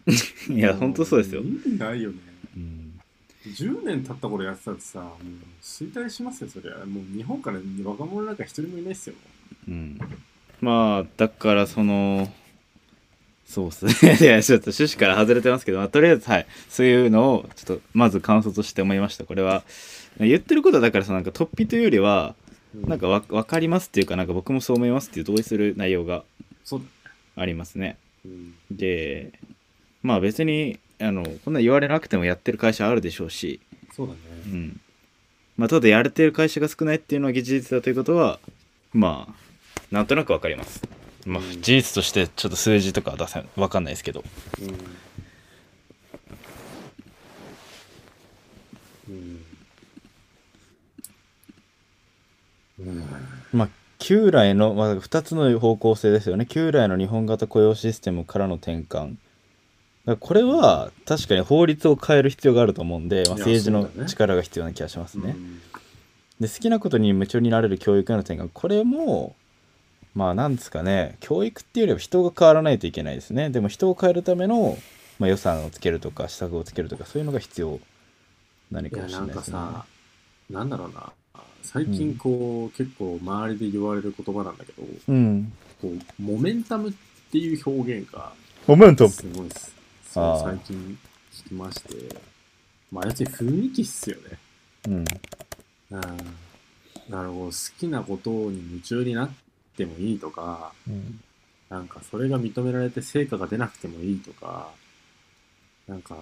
[0.49, 2.17] いや本当そうですよ、意味ないよね。
[2.57, 2.99] うん、
[3.45, 5.19] 10年経った頃やってたらさ、もう
[5.61, 6.85] 衰退しますよ、そりゃ。
[6.85, 9.15] もう日本から若者なんか一人もいないっすよ。
[9.67, 9.99] うん、
[10.61, 12.31] まあだからその
[13.45, 14.17] そうっすね。
[14.21, 16.47] いやちょっと趣旨から外れてますけど、まあ、とりあえずはい。
[16.69, 19.63] そういうのをちょっとまず観察して思いましたこれは。
[20.19, 22.35] 言ってることはだからそのなんか突飛というよりは
[22.87, 26.23] なんかわ分かりますっていうかなんか僕もそう思いますっていう同意する内容が。
[27.37, 27.97] ありますね。
[28.25, 28.55] うん。
[28.71, 29.33] で
[30.01, 33.59] まあ別にあのこんな言われなくてもやってる会社あるでしょうし、
[33.93, 34.19] そうだね。
[34.47, 34.79] うん。
[35.57, 38.39] まあ、ただやれてる会社が少ないっていうのは事実だということは
[38.93, 39.44] まあ
[39.91, 40.81] なんとなくわかります、
[41.25, 44.23] まあ、うん事実としてちょっと数字とかは出せわかんないですけど
[44.59, 44.67] うん。
[49.09, 49.45] うん。
[52.79, 53.03] うん。
[53.53, 59.15] まあ旧来の、まあ、2つの方向性ですよね旧来の日本型雇用システムからの転換
[60.19, 65.33] これは確かに法律を変える必要があると思うんで、まあ、政治の力が必要な気がしますね。
[65.35, 65.61] うん
[66.39, 69.35] で好きなことに夢中になれる教育への転換これも
[70.15, 73.49] まあなんですかね教育っていうよりは人が変わらないといけないですね。
[73.49, 74.77] でも人を変えるための、
[75.19, 77.79] まあ、予算をつけるとか施策をつけるとかそういうのが必要
[78.71, 79.85] 何いやかもしれなんかないですねさ、
[80.49, 81.11] なんだろうな、
[81.63, 85.51] 最近こう、結構周りで言われる言葉なんだけど、うん。
[85.81, 86.93] こうモメンタムっ
[87.31, 88.31] ていう表現が
[88.67, 89.09] モメント。
[89.09, 89.73] すごいです。
[90.11, 90.23] 最
[90.59, 90.97] 近
[91.33, 92.15] 聞きまして、
[92.91, 94.39] まあ、要するに雰囲気っすよね。
[94.87, 94.93] うん。
[94.93, 95.05] うん。
[95.05, 96.07] だか
[97.09, 99.29] らこう好きなことに夢中になっ
[99.75, 101.19] てもいいとか、うん
[101.69, 104.69] なんかそれが認められて成果が出なくてもいいとか、
[105.87, 106.15] なんか、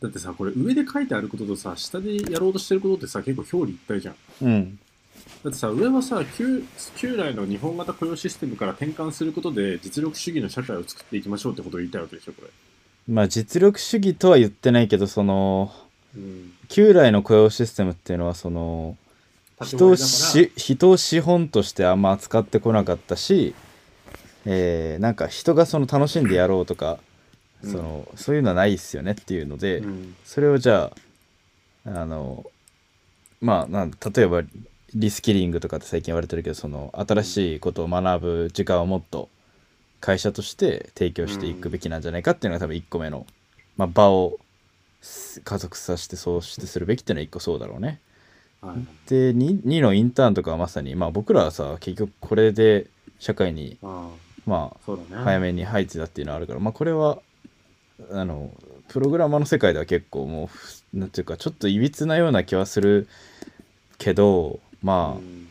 [0.00, 4.16] だってさ、これ上で書いてあることとさ、下でやろうとしてることってさ、結構表裏一体じゃん。
[4.42, 4.78] うん
[5.42, 6.64] だってさ、上はさ、旧
[6.96, 12.48] 旧来の日本型雇用システムから転換することで実力主義の社会を作っていきましょうってことを言いたいわけでしょ、これ。
[13.08, 15.72] まあ実力主義とは言ってないけどその
[16.14, 16.52] うん。
[16.68, 18.96] 旧来の雇用システムっていうのはその
[19.62, 23.54] 人をし人を資本としてあんま扱ってこなかったし、
[24.44, 26.98] えーなんか人がその楽しんでやろうとか、うん
[27.70, 30.14] そのそういうのはないっすよねっていうので、うん。
[30.22, 30.92] それをじゃ
[31.86, 32.44] ああの
[33.40, 34.42] まあなん例えば
[34.94, 39.28] リスキリングとかって最近言われてるけどその新しいことを学ぶ時間をもっと
[40.00, 43.26] 会社として提供していくべきなんじゃないかっていうのが多分1個目の、
[43.76, 44.38] まあ、場を
[45.00, 48.00] す加速させて創出するべきっていうのは1個そうだろうね。
[48.64, 48.76] はい。
[49.08, 52.86] で 2, 2のインターンとかはまさにまあ僕らはさ結局これで
[53.18, 55.22] 社会にああ、まそうだね。
[55.22, 57.18] あ早めに入ってたっていうのはあるからまあこれは
[58.10, 58.50] あの
[58.88, 63.08] プログラマーの世界では結構もうふなんていうかちょっといびつなような気はする
[63.98, 65.44] けどまあ、うん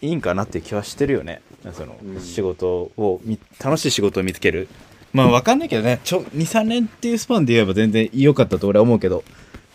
[0.00, 1.42] いいんかなっていう気はしてるよね。
[1.72, 2.20] その、うん。
[2.20, 4.68] 仕事をみ楽しい仕事を見つける。
[5.12, 9.24] まあわかんないけどねちょ23年っていうスパンで言えば全然良かったと俺は思うけど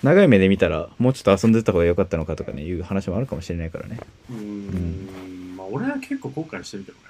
[0.04, 5.56] 長い目で見たらもうちょっと遊んでた方が良かったのかとかねいう話もあるかもしれないからねうーん。
[5.58, 7.04] まあ、俺は結構後悔してるけどね。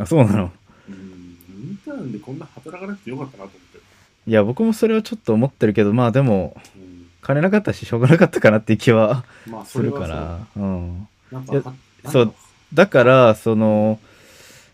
[0.00, 0.52] あそうなの？
[0.88, 0.94] うん。
[0.94, 0.96] イ
[1.72, 3.82] ンターンでこんな働かなくてよかったなと思ってる。
[4.26, 6.94] いや僕もそれはちょっと思ってるけどまあでもうん。
[7.20, 11.72] 金なかったししょうがなかったかなっていう気はまあ、するかなうんなんか
[12.10, 12.34] そう
[12.74, 13.98] だからその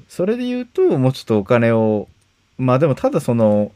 [0.08, 2.08] それで言うともうちょっとお金を
[2.58, 3.70] まあでもただその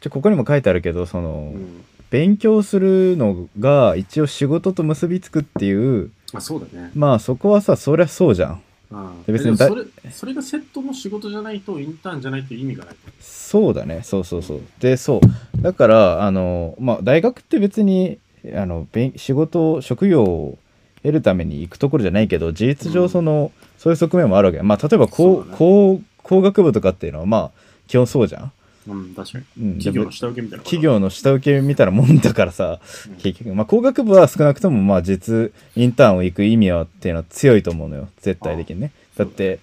[0.00, 1.84] ちょここにも書いてあるけどその、うん。
[2.10, 6.90] 勉強するのが一応仕事と結びつくっていうあ、そうだね。
[6.94, 8.62] まあそこはさそりゃそうじゃん。
[8.90, 12.94] うん別にだそれそれがセットの仕事じゃないとインターンじゃないという意味がない。
[13.20, 14.00] そうだね。
[14.02, 14.60] そうそうそう。
[14.80, 15.20] でそ
[15.58, 15.62] う。
[15.62, 18.18] だからあのまあ大学って別に
[18.54, 20.58] あの勉仕事職業を
[21.02, 22.94] 得るために行くところじゃないけど事実うん。
[22.94, 24.62] 上その、そういう側面もあるわけ。
[24.62, 25.54] まあ例えば工,、ね。
[25.56, 27.50] 工工学部とかっていうのはまあ
[27.86, 28.52] 基本そうじゃん、
[28.92, 29.44] うん、確かに。
[29.60, 30.64] うん、企業の下請けみたいな。
[30.64, 33.14] 企業の下請けみたいなもんだからさ、うん。
[33.16, 33.54] 結局。
[33.54, 38.08] まあ工学部は少なくともまあ実インターンを行く意味はっていうのは強いと思うのよ。
[38.20, 38.92] 絶対的にね。
[39.16, 39.58] あだって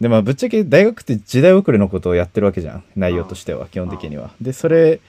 [0.00, 2.84] でまあぶっちゃけ大学って時代遅れのことをやってるわけじゃん。
[2.96, 4.30] 内容としては基本的には。
[4.40, 5.00] でそれ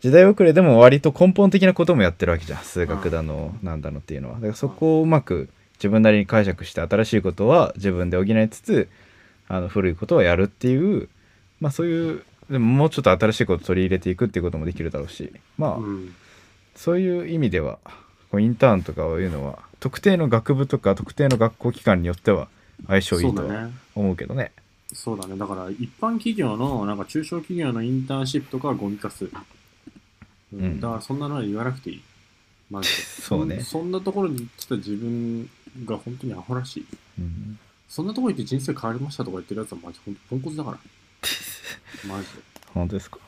[0.00, 2.62] 時代遅れでも割と根本的なこともやってるわけじゃん。
[2.62, 4.34] 数学だのなんだのっていうのは。
[4.36, 5.48] だからそこをうまく
[5.82, 8.88] 自分なりに解釈して新しいことは自分で補いつつ
[9.48, 11.08] あの古いことはやるっていう
[11.60, 16.14] まあそういうでももうちょっと新しいことを取り入れていくっていうこともできるだろうしまあ、うん。
[16.76, 17.78] そういう意味では
[18.30, 22.48] こうインターンとかいうのは特定の学部とか特定の学校機関によっては
[22.86, 23.42] 相性いいと。
[23.94, 24.52] 思うけどね。
[24.92, 25.36] そうだね。
[25.36, 29.32] だから、一般企業の、なんか中小企業のインターンシップとかはゴミ化する。
[30.52, 32.02] ううんだから、そんなのは言わなくていい。
[32.70, 32.94] マジで。
[32.94, 35.48] そうねそそんなところに行ってた自分
[35.84, 36.86] が本当にアホらしい。
[37.18, 40.78] うんそんなところ行って人生変わりましたとか言ってるやつはマジ本当ポンコツだから。
[42.06, 42.26] マジ
[42.74, 43.18] 本当ですか？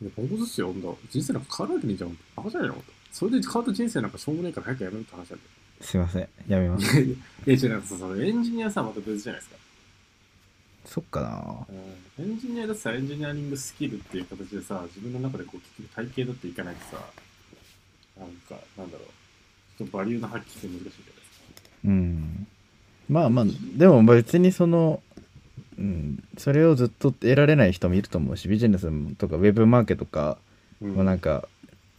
[0.00, 0.06] で。
[0.06, 2.18] いやポンコツっすよ、本当人生なんか変わるわけねえじゃん。
[2.36, 2.84] バカじゃないの？
[3.12, 5.40] それで変わった人生なんかしょうもないから早くやめるって話なんだよ。
[5.80, 7.00] すいませんやめます。
[7.00, 9.56] いや、違う、なんかさ、そのエンジニアさ、また別じゃないですか。
[10.86, 11.66] そっかな
[12.18, 17.04] うんエンジニアだってさ、エンジニアリングスキルっていう形でさ、自分の中でこう、結局体系だっていかないとさ、
[18.18, 19.08] なんか、なんだろう、
[19.78, 21.68] ちょっとバリューの発揮って難しいじゃないですか。
[21.84, 22.46] うん。
[23.08, 23.44] まあまあ
[23.76, 25.02] でも別にその、
[25.78, 30.38] うん、それをずっと得られない人もいると思うしビジネスとかウェブマーケとか、
[30.80, 30.94] うん。
[30.94, 31.48] まあなんか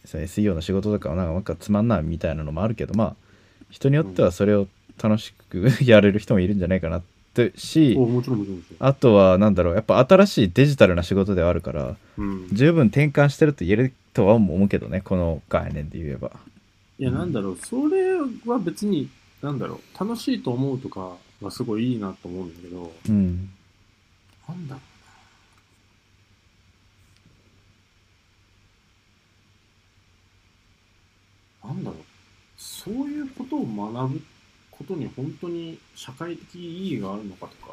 [0.04, 3.16] そう SEO の仕事とかはなんかなんかつまんないみたいなのもあるけどまあ
[3.70, 4.68] 人によってはそれを
[5.02, 7.02] 楽しく やれる人もいるんじゃないかなっ
[7.34, 7.96] てし。
[8.78, 12.48] あとはなんだろうやっぱ新しいデジタルな仕事ではあるからうん。
[12.52, 16.32] 十分転換してると言えるとは思うけどねこの概念で言えば。
[16.98, 18.14] いや、なんだろう、それ
[18.46, 19.10] は別に、
[19.42, 23.50] なんだろう、楽しいと思うとかはすごいいいなと思うんだけど、うん
[24.48, 24.74] なんだ？
[24.74, 24.80] ろ
[31.64, 31.74] うな。
[31.74, 32.00] なんだろう？
[32.56, 34.22] そういうことを学ぶ
[34.70, 37.72] ことに本当に社会的意義があるのかとか、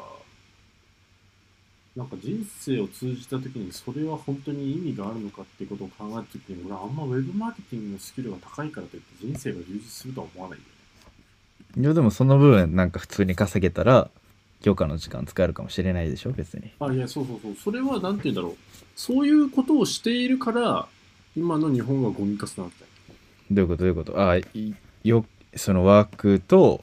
[1.96, 10.70] なんか人生を通じた時にそれは本当に意味があるのかっていうことを考えた時に、俺はあんまウェブマーケティングのスキルが高いからといって人生が充実するとは思わないよね。
[11.82, 14.10] いやでもその分なんか普通に稼げたら
[14.64, 17.54] 許可の時間使えるかもしれないでしょ別にあ、いや、そうそうそう。
[17.62, 18.56] それは、なんて言うんだろう。
[18.96, 20.88] そういうことをしているから、
[21.36, 22.72] 今の日本はゴミ化すなん。
[23.50, 23.80] どういうこと？
[23.80, 24.18] どういうこと？
[24.18, 24.44] あい
[25.04, 26.82] よそのワークと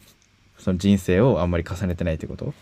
[0.60, 2.54] その人生をあんまり重ねてないってこと？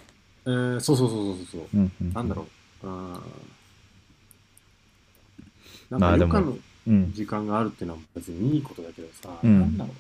[0.46, 1.62] えー、そうそうそうそうそう。
[1.74, 2.44] うんうんなんだろ
[2.84, 2.88] う。
[2.88, 9.94] あーなんか余暇のうん時間があるっていうのは別にいいことだけどさ、うんなんだろう。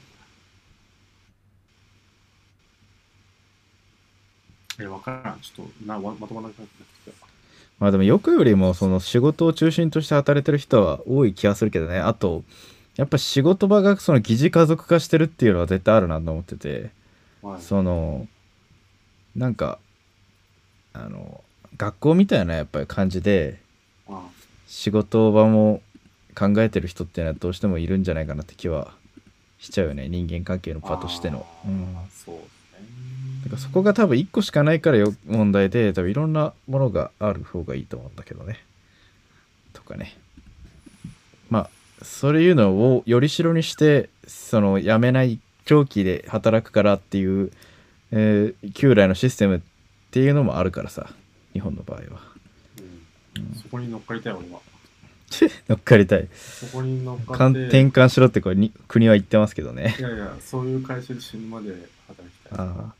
[4.80, 5.40] え、わからん。
[5.42, 7.28] ちょっとなわまとまらなくなってきた。
[7.80, 12.00] まあでもよくよりもその仕事を中心として働いてる人は多い気がするけどね。
[12.00, 12.44] あと
[12.98, 16.92] やっぱ仕事場がその疑似家族化してるっていうのは絶対あるなと思ってて。
[17.42, 18.28] はい、その
[19.36, 19.80] なんか
[20.94, 21.42] あの
[21.78, 23.62] 学校みたいなやっぱり感じで
[24.10, 24.28] あ
[24.68, 25.82] 仕事場も
[26.36, 28.94] 考えてる人っていうのはどうしてもいるんじゃないかなって気は
[29.60, 30.08] しちゃうよね。
[30.10, 31.46] 人間関係の場としての。
[31.66, 31.96] うん。
[32.12, 32.36] そう
[33.58, 38.64] そこが多分1個しかないからよ問題で多分いろんなものがある方がいいと思うんだけどね。
[39.74, 40.18] とかね。
[41.50, 41.70] まあ
[42.04, 47.52] そういうのをよりしろにしてその辞めない長期で働くからっていう、
[48.12, 49.60] えー旧来のシステムっ
[50.12, 51.10] ていうのもあるからさ
[51.54, 52.22] 日本の場合は。
[52.80, 54.60] うんそこに乗っかりたい俺は。
[55.70, 56.28] 乗っかりたい。
[56.34, 57.60] そこに乗っかって。
[57.68, 60.02] 転換しろってこれに国は言ってますけどねい。
[60.02, 61.72] やいや、そういう会社で死ぬまで
[62.08, 62.58] 働きたい。
[62.58, 62.99] ああ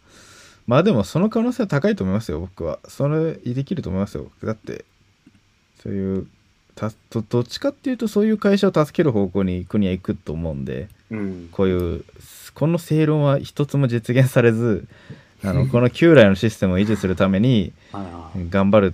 [0.70, 4.86] まあでもその可能性は高いと思いますよ僕はそれできると思いますよだって
[5.82, 6.28] そういう
[6.76, 11.50] たどどっちかっていうとそういう会社を助ける方向に国は行くと思うんでうん。
[11.52, 12.06] こういう
[12.54, 14.88] この正論は一つも実現されず
[15.44, 17.74] あの この旧来のシステムを維持するために。
[18.52, 18.94] 頑張る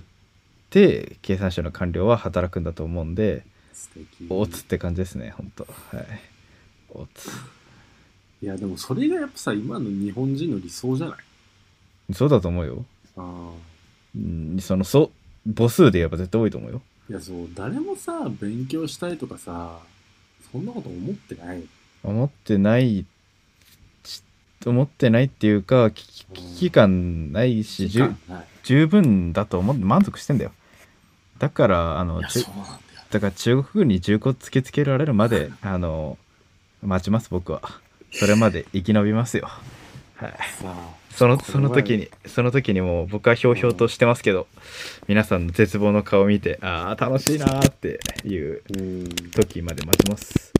[0.70, 3.44] て経産省の官僚は働くんだと思うんで。
[4.30, 6.06] おつって感じですね本当はい
[6.88, 7.28] おつ
[8.42, 11.16] いや、でもそれがやっぱさ、今の日本人の理想じゃない？
[12.12, 12.84] そうだと思うよ
[13.16, 13.50] ああ。
[14.16, 15.10] うんそのそ
[15.46, 19.78] う母数で言えば絶対多いと思うよいや、そう、誰もさ、勉強したいとかさ、
[20.50, 21.62] そんなこと思ってない。
[22.02, 23.04] 思ってない
[24.04, 24.22] し
[24.64, 28.44] 思ってないっていうか危機危機感ないしじゅない。
[28.62, 30.52] 十分だと思って満足してんだよ
[31.38, 32.76] だからあのいや、ちゅそうなんだよ。
[33.10, 36.18] だから中国軍に銃口突きつけられるまで あの
[36.82, 37.62] 待ちます僕は
[38.12, 39.48] それまで生き延びますよ
[40.16, 44.46] はいさあ、そのその時にその時にもう僕はひょうひょうとしてますけど
[45.08, 49.04] 皆さんの絶望の顔を見てああ楽しいなーっていううん。
[49.30, 50.52] 時まで待ちます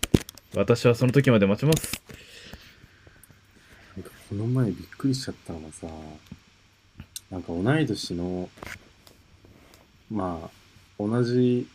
[0.54, 2.00] 私はその時まで待ちます
[3.96, 5.86] なんかこの前びっくりしちゃったのがさ、
[7.30, 8.48] なんか同い年の、
[10.10, 10.50] まあ、
[10.98, 11.66] 同じ、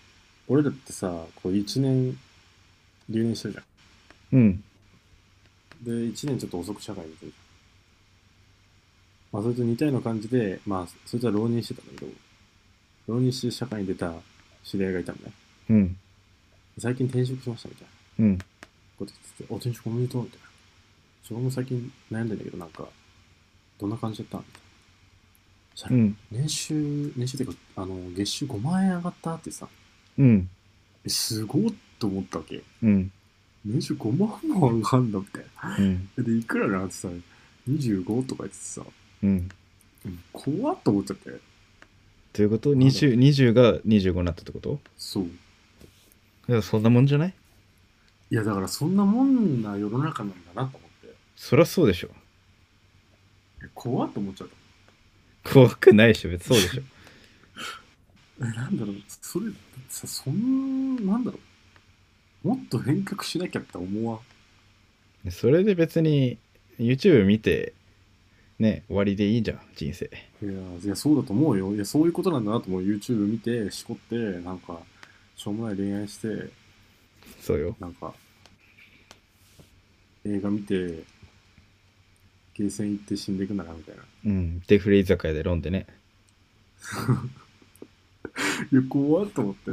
[0.48, 2.18] 俺らってさ、こう1年
[3.10, 3.64] 留年してるじゃ
[4.34, 4.64] うんん。
[5.82, 7.34] で、1年ちょっと遅く社会に出てる。
[9.32, 12.12] まあ、それと似たような感じで、まあ、そいつは浪人してたんだけど、
[13.08, 14.14] 浪人して社会に出た
[14.64, 15.32] 知り合いがいたのね。
[15.70, 15.98] うん
[16.78, 17.88] 最近転職しましたみたい
[18.20, 18.26] な。
[18.26, 18.38] うん
[18.98, 20.48] こと言ってて、お、転職おめでとうみたいな。
[21.24, 22.88] 自分も最近悩んでんだけど、なんか、
[23.80, 25.96] どんな感じだったみたいな。
[25.96, 29.68] うん年収、年収っていうか、あの、月収5万円上がったってさ、
[30.18, 30.50] うん
[31.04, 32.62] えすごいって思ったわけ。
[32.84, 33.12] うん
[33.64, 35.78] 年収5万も上がんだみたいな。
[35.78, 37.10] うん で、いくらなんてさ、
[37.70, 38.84] 25とか言ってさ、
[39.24, 39.50] うん
[40.06, 41.30] うん怖っと思っちゃって。
[41.30, 41.38] ど
[42.40, 44.80] ういうこと？20, ?20 が25になったってこと？
[44.98, 45.26] そう。
[46.48, 47.34] いやそんなもんじゃない？
[48.32, 51.14] いや、だからそんなもんな世の中なんだなと思って。
[51.36, 52.10] そりゃそうでしょ
[53.64, 54.48] え怖っと思っちゃっ
[55.44, 55.52] た。
[55.54, 56.84] 怖くないでしょ別にそうでしょ
[58.42, 59.48] え、なんだろう、それ、
[59.90, 61.40] さ、そん、なんだろ
[62.44, 62.48] う？
[62.48, 64.20] もっと変革しなきゃって思わ
[65.28, 65.32] ん？
[65.32, 66.38] それで別に
[66.80, 67.74] YouTube 見て
[68.62, 70.10] ね終わりでいいじゃん人生。
[70.42, 70.52] いや、
[70.84, 71.74] いや、そうだと思うよ。
[71.74, 72.82] いや、そういうことなんだなと思う。
[72.82, 74.80] YouTube 見て、しこって、なんか、
[75.36, 76.50] しょうもない恋愛して、
[77.42, 77.76] そうよ。
[77.80, 78.14] なんか、
[80.26, 81.04] 映画見て、
[82.54, 84.04] ゲーセン行って死んでいくんだな、みたいな。
[84.26, 85.88] うんデフレ居酒屋で飲んでね。
[88.72, 89.72] いや、怖っと思って、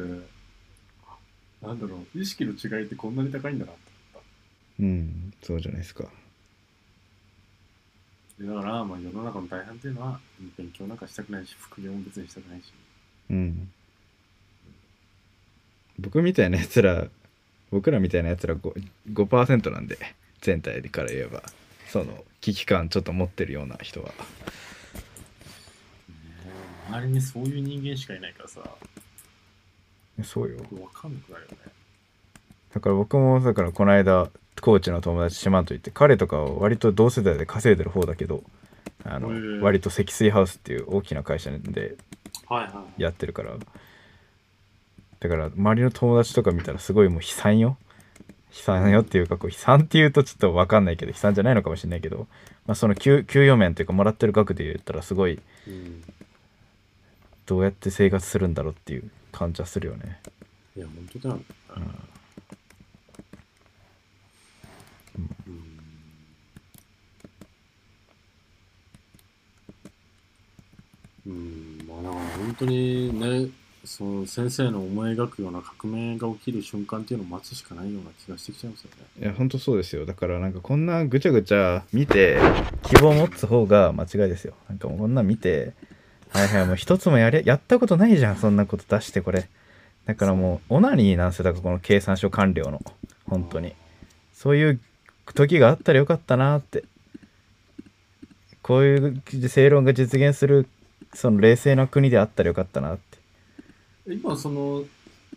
[1.61, 3.79] なんだろう、意識の違いってこんなに高いんだなと
[4.15, 4.25] 思っ
[4.81, 6.09] うんそうじゃないですか
[8.41, 10.21] だから、まあ、世の中の大半っていうのは、
[10.57, 12.73] 勉強なんかしたくないし、副業も別にしたくないし。
[13.31, 13.71] うん。
[15.99, 17.09] 僕みたいなやつら
[17.71, 18.77] 僕らみたいなやつら 5%,
[19.13, 19.99] 5なんで
[20.41, 21.43] 全体から言えば。
[21.89, 24.13] その危機感ちょっと持ってるような人は。
[26.91, 28.61] 周りにそういう人間しかいないからさ、
[30.23, 30.59] そうよ。
[30.59, 31.57] わかんなくなるよね。
[32.75, 34.29] だから僕もだからこの間
[34.61, 38.43] コーチの友達島と言って彼とかは割と同世代で稼いでる方だけど
[39.05, 41.97] あの割と積水ハウスっていう大きな会社で
[42.49, 43.03] はいはいはい。
[43.03, 43.53] やってるから。
[45.21, 47.77] だから周りの友達とか見たらすごいもう悲惨よ。
[48.51, 52.27] 悲惨よっていうかこう悲惨っていうとちょっと分かんないけど悲惨じゃないのかもしれないけど、
[52.67, 56.03] まあ、その給給与面というかもらってる額で言ったらすごいうん。
[57.47, 60.21] どうやって生活するんだろうっていう感じはするよね。
[60.77, 61.43] いや本当だうん
[71.27, 71.87] うん。
[71.89, 73.51] まあだから本当にね
[73.85, 79.25] その先生の思い描くような革命が起きる瞬間っていうのを待つしかないような気がしてきちゃいますよね。
[79.25, 80.05] いや本当そうですよ。
[80.05, 82.39] だからなんかこんなぐちゃぐちゃ見て
[82.83, 84.55] 希望を持つ方が間違いですよ。
[84.69, 85.73] なんかもうこんなん見て
[86.31, 89.49] はいはいもう一つもやれ やったことないじゃんそんなこと出してこれ。
[90.05, 91.45] だからもうオナニーなんですよ。
[91.45, 92.83] だからこの経産省官僚の。
[93.27, 93.75] 本当に。
[94.33, 94.81] そういう
[95.33, 96.85] 時があったらよかったなって。
[98.63, 100.69] こういう正論が実現する
[101.15, 103.19] その冷静な国であったらよかったなって。
[104.13, 104.85] 今その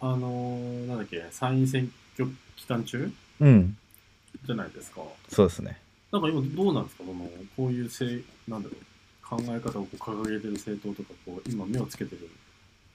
[0.01, 3.11] あのーなんだっけ参院選挙期間中？
[3.39, 3.77] うん。
[4.45, 5.01] じゃないですか。
[5.29, 5.79] そうですね。
[6.11, 7.03] なんか今どうなんですか？
[7.05, 8.77] そのこういうせいなんだろう
[9.23, 12.29] 考え方をこう掲げてる政党とかこう今目をつけてる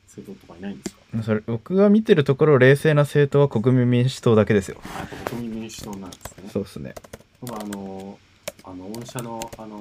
[0.08, 1.22] 政党とかいないんですか？
[1.22, 4.80] それ僕が見てるところ冷静な政党は国民民主党だけですよ。
[5.26, 6.50] 国民民主党なんですね。
[6.52, 6.94] そうですね。
[7.40, 8.18] 僕はあの
[8.64, 9.78] あの御社のあの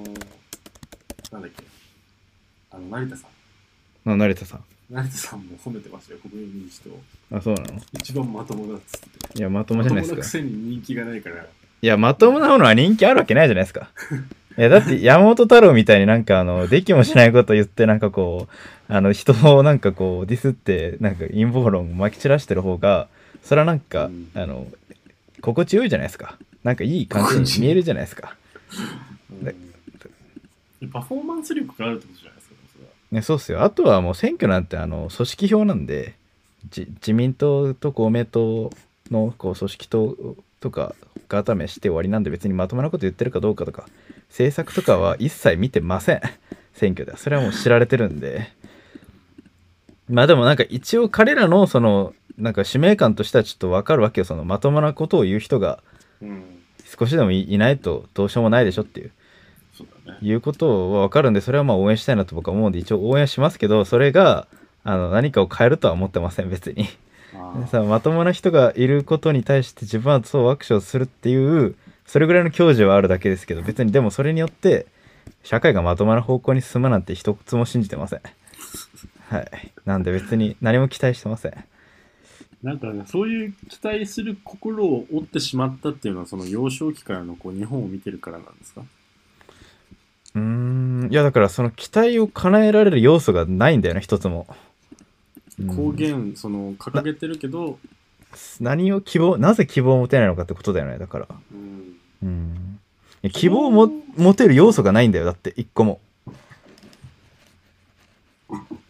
[1.31, 1.63] なんだっけ？
[2.71, 3.27] あの成田さ
[4.05, 4.09] ん。
[4.09, 4.63] な成田さん。
[4.89, 6.79] 成田さんも褒めてましたよ国民民主
[7.29, 7.37] 党。
[7.37, 7.79] あそうなの？
[7.93, 9.39] 一番まともだっつって。
[9.39, 11.43] いやまともじゃないまともなくですかせに人気がないから。
[11.81, 13.89] いやまともなものは人気あるわけないじゃないですか
[14.57, 23.07] いやだって山本太郎みたいになんかあの できもしないこと言ってなんかこうあの人をなんかこうディスってなんか陰謀論をまき散らしてる方が
[23.45, 24.31] それはなんか、うん。
[24.33, 24.67] あの
[25.41, 26.37] 心地よいじゃないですか。
[26.63, 28.35] なんかいい感じに見えるじゃないですか。
[29.31, 30.89] うん。
[30.89, 32.91] パフォーマンス力があるってことじゃないですかそれは。
[33.11, 33.61] ね、そうっすよ。
[33.61, 36.15] あとはもう選挙なんてあの組織票なんで、
[36.71, 38.71] じ自民党と公明党
[39.11, 40.17] のこう組織党
[40.59, 40.95] とか
[41.27, 43.85] 固めして終わりなんで別にまともなこと言ってるかどうかとか、
[44.35, 46.21] 政策とかは一切見てません。
[46.73, 47.17] 選挙では。
[47.17, 48.51] それはもう知られてるんで。
[50.09, 54.25] まあでもなんか一応彼らのそのなんか使命感としてはちょっとわかるわけよ。
[54.25, 55.79] そのまともなことを言う人が
[56.21, 56.43] うん
[56.85, 59.11] 少しでもいいないとどうしようもないでしょっていう。
[59.73, 64.47] そうだねいうことは分かるんでそれはまあ応援したいなと僕は思うんで一応応援しますけどそれが
[64.83, 66.87] あの何かを変えるとは思ってません別に
[67.67, 71.75] さまともな人がいることに対して自分はそう握手をするっていう
[72.05, 74.85] それぐらいの矜持はあるだけですけど別にでもそれによって
[75.43, 78.21] 社会がまともな方向に進むなんて一つも信じてません。
[79.27, 79.71] はい。
[79.85, 81.53] なんで別に何も期待してません。
[82.63, 88.81] なんかね、そういう期待する心を折ってしまったっていうのは、その幼少期からのこう日本を見てるからなんですか？
[90.35, 91.09] うーん。
[91.11, 94.47] いやだからその期待を叶えられる要素がないんだよね一つも。
[95.59, 95.75] うん。
[95.75, 97.77] 公言、その、掲げてるけど、
[98.59, 101.27] 何を希望なぜ希望を持てないのかってことだよねだから。
[101.51, 102.79] うん、うん。
[103.31, 105.99] 希望をも持てる要素がないんだよだって一個も。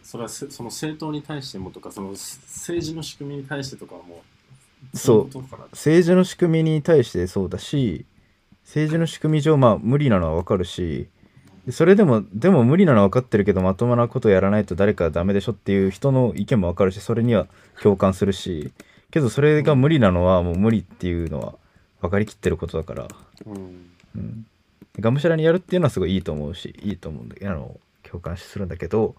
[0.02, 4.22] それはせその政党に対してもとか、その政治の仕組みに対してとかはも
[4.94, 5.38] う、そう。
[5.72, 8.04] 政治の仕組みに対してそうだし
[8.64, 11.08] 政治の仕組み上まあ無理なのはわかるし
[11.66, 17.46] でそれでもでも無理なのは分かってるけどまともなことやらないと誰かはダメでしょっていう人の意見もわかるしそれには
[17.82, 18.72] 共感するし
[19.10, 21.54] けどそれが無理なのはもう無理っていうのは
[22.00, 23.08] 分かりきってることだから、
[23.46, 23.90] うん。
[24.16, 24.46] うん、
[24.98, 29.14] がむしゃらにやるっていうのはすごいいいと思うしいいと思うんだあの共感するんだけど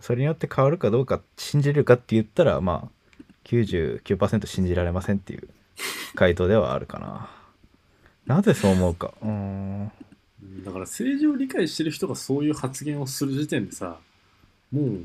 [0.00, 5.48] それによって変わるかどうか信じれるかって言ったらまあ99%信じられませんっていう
[6.14, 7.30] 回答ではあるかな。
[8.26, 9.12] なぜそう思うか。
[9.22, 9.92] うーん。
[10.64, 13.98] だから政治を理解してる人がそういう発言をする時点でさ、
[14.70, 15.04] もう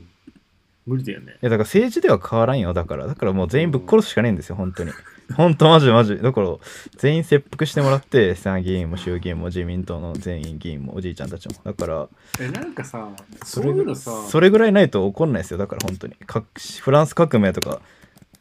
[0.85, 1.33] 無理だよね。
[1.33, 2.73] いやだから政治では変わらんよ。
[2.73, 4.91] だからだからもう全員ぶっ殺すしかないんですよ本当に
[5.33, 6.17] 本当マジマジ。
[6.17, 6.55] だから
[6.97, 11.55] 全員切腹してもらって参議院も衆議院も自民党の全員議員もおじいちゃんたちも。
[11.63, 12.07] だから
[12.39, 13.09] え、なんかさ、
[13.43, 15.57] それいうのさ、それぐらいないと怒んないですよ。
[15.57, 16.13] だから本当に。
[16.15, 16.43] か
[16.81, 17.81] フランス革命とか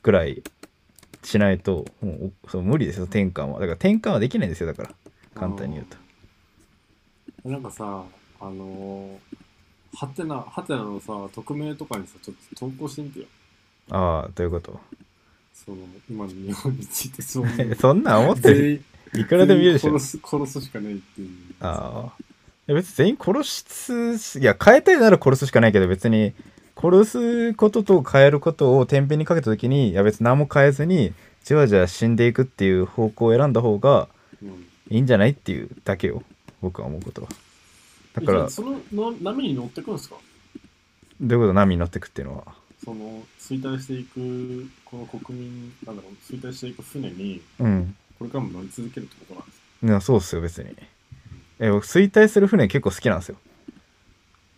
[0.03, 0.43] ぐらい
[1.22, 3.55] しないともうおそう無理ですよ転換は。
[3.55, 4.91] だから転換はできないんですよだから。
[5.35, 7.49] 簡単に言うと。
[7.49, 8.05] なんかさ、
[8.41, 13.26] あのー、はてな、はてなのさ、匿名とかにさ、ちょっと投稿してみてよ。
[13.91, 14.80] ああどういうこと？
[15.65, 15.79] その、
[16.11, 17.75] 今の日本についてそういう。
[17.81, 18.83] そんなん思ってる？
[19.15, 21.29] いくらでも言うでしょ殺す、殺すしかないっていう。
[21.61, 22.23] ああ。
[22.67, 26.33] いや別に全員殺す、いや、変えたいなら殺すしかないけど、別に
[26.77, 31.12] 殺すことと変えることを天秤にかけたときに、いや別に何も変えずに、
[31.45, 34.09] じわじわ死んでいくっていう方向を選んだ方が
[34.43, 34.49] うん。
[34.91, 36.23] いいんじゃないっていうだけよ。
[36.61, 37.29] 僕は思うことは。
[38.15, 40.17] だから、どそのの波に乗ってくんですか？
[41.21, 41.53] ういうこと？
[41.55, 42.45] 波に乗ってくっていうのは。
[42.85, 47.97] その、衰退していく、この国民、なんだろう、衰退していく船に、うん。
[48.18, 50.74] これからも乗り続けるってことなんですいやそうっすよ別に。
[51.59, 53.37] え僕衰退する船結構好きなんですよ。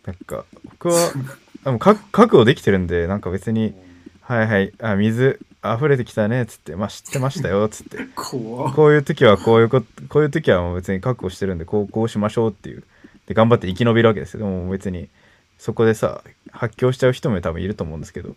[0.05, 1.11] なんか僕は
[1.65, 3.73] でも覚覚悟できてるんでなんか別に
[4.21, 7.97] はいはいあ水溢れてきたねっつってまあ知ってましたよっ つって。
[8.15, 12.83] こういう時はこういうことこういう時はもう別に覚悟してるんでこうこうしましょうっていう。
[13.25, 14.39] で頑張って生き延びるわけですよ。
[14.39, 15.09] でも別に
[15.57, 18.35] そこでさ発狂しちゃう人も多分いると思うんですけど。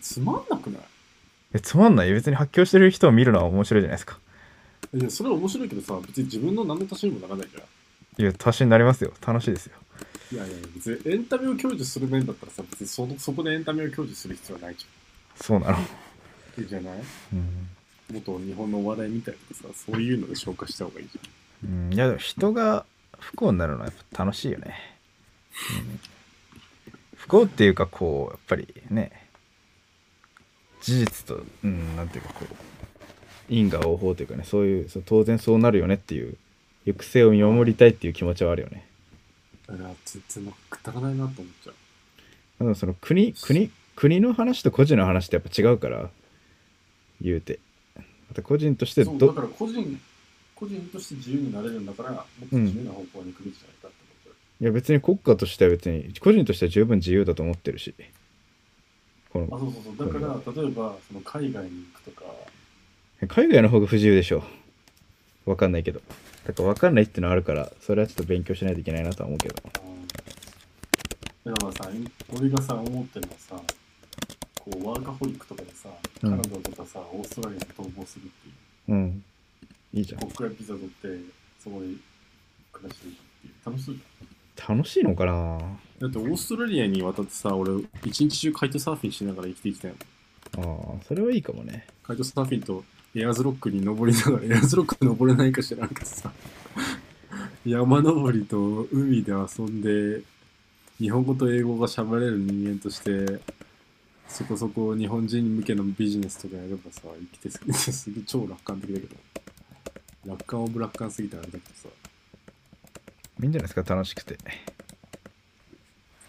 [0.00, 0.82] つまんなくない？
[1.54, 2.12] えつまんない？
[2.12, 4.18] 別に発狂してる人を見るのは面白いじゃないですか。
[4.94, 9.12] いやそれは面白いけどさ別に自分の何の足しにもならないじゃんいや足しになりますよ。
[9.26, 9.76] 楽しいですよ。
[10.32, 14.86] いやいや別にエンタメを享受する面だったらさ別にそのそこでエンタメを享受する必要はないじ
[15.36, 16.94] そうなの、ゃんいいじゃない？
[17.32, 17.68] うん。
[18.12, 21.18] 元日本のお笑いみたいなさそういうので消化した方がいいじ
[21.64, 22.84] うん、いやでも人が
[23.18, 24.76] 不幸になるのはやっぱ楽しいよね、
[25.80, 26.13] うん
[27.24, 29.10] 不幸っていうかこうやっぱりね
[30.82, 32.54] 事実とうんなんていうかこう
[33.48, 36.36] 因果応報というかねそういうそう当然そうなるよねっていう
[36.84, 38.86] 行く末を見守りたいっていう気持ちはあるよね。
[39.66, 41.72] だから全然くだらないなと思っちゃ
[42.64, 42.74] う。
[42.74, 46.10] その国国国の話と個人の話ってやっぱ違うから
[47.22, 47.58] 言うて。
[48.28, 50.00] また個人としてどそうだから個人
[50.54, 52.16] 個人として自由になれるんだからも
[52.46, 53.88] っと自由な方向に行くべきじゃないか。
[53.88, 53.90] っ
[54.64, 57.94] いや別に国家としては別に個人としては十分自由だと思ってるし。
[59.30, 60.10] このあそうそうそう。
[60.10, 62.24] だから例えばその海外に行くとか。
[63.28, 64.42] 海外の方が不自由でしょ
[65.46, 65.50] う。
[65.50, 66.00] わかんないけど。
[66.46, 69.54] だからわかんないってのはあるからそれはちょっと勉強しないといけないなとは思うけど。
[71.44, 71.90] だからさ
[72.34, 73.60] 俺がさ思ってるのはさ
[74.60, 75.90] こうワーカホリックとかでさ
[76.22, 76.36] カうん。
[76.38, 78.50] ナダとかさ、オーストラリアに逃亡するってい
[78.88, 78.92] う。
[78.92, 79.24] うん。
[79.92, 80.20] いいじゃん。
[80.20, 81.08] 国会ビザ取って
[81.62, 81.88] そこで
[82.72, 83.52] 暮らしていくっていう。
[83.66, 84.33] 楽しそうじゃん
[84.68, 85.58] 楽しいのかな？
[86.00, 87.72] だってオーストラリアに渡ってさ俺
[88.04, 89.92] 一日中カイトサーフィンしながら生きていきたい
[90.56, 91.86] もんああそれはいいかもね。
[92.02, 92.84] カイトサーフィンと
[93.14, 96.32] エアーズロックに登りながらエアーズロック登れないか知らんけどさ。
[97.64, 100.20] 山登りと海で遊んで
[100.98, 103.40] 日本語と英語が喋れる人間として
[104.28, 109.16] そこそこ日本人向けのビジネスとかやればさ生きてすぎて すげえ超楽観的だけど。
[110.26, 111.88] 楽観オブ楽観すぎてあれだけどさ
[113.42, 114.38] いいんじゃないですか楽しくて。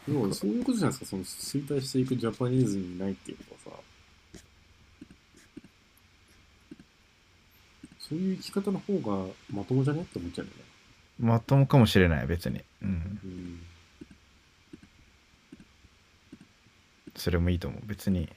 [0.08, 1.12] でもそういうことじゃないですか。
[1.12, 3.82] その衰退していくジャパニーズにないっていうことはさ。
[8.00, 10.02] そういう生き方の方がまともじゃね？
[10.02, 10.58] って思っちゃうよね。
[11.20, 12.62] まともかもしれない別に。
[12.84, 12.90] うん。
[12.90, 13.60] うん。
[17.16, 17.82] それもいいと思う。
[17.86, 18.30] 別に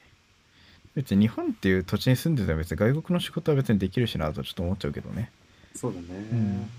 [0.95, 5.31] 別に日本っていう土地に住んでたら別に外国の仕事は別にできるしなとちょっと思っちゃうけどね。
[5.75, 6.07] そうだね。
[6.19, 6.71] ん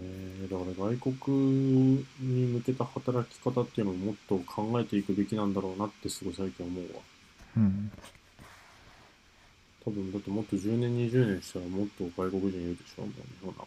[0.00, 7.00] えーだから外国に向けた働き方っていうのをもっと考えていくべきなんだろうなってすごい最近思うわ。
[7.58, 7.90] うん
[9.84, 13.66] 多分だってもっと10年、20年したらもっと外国人いるでしょもう日本なん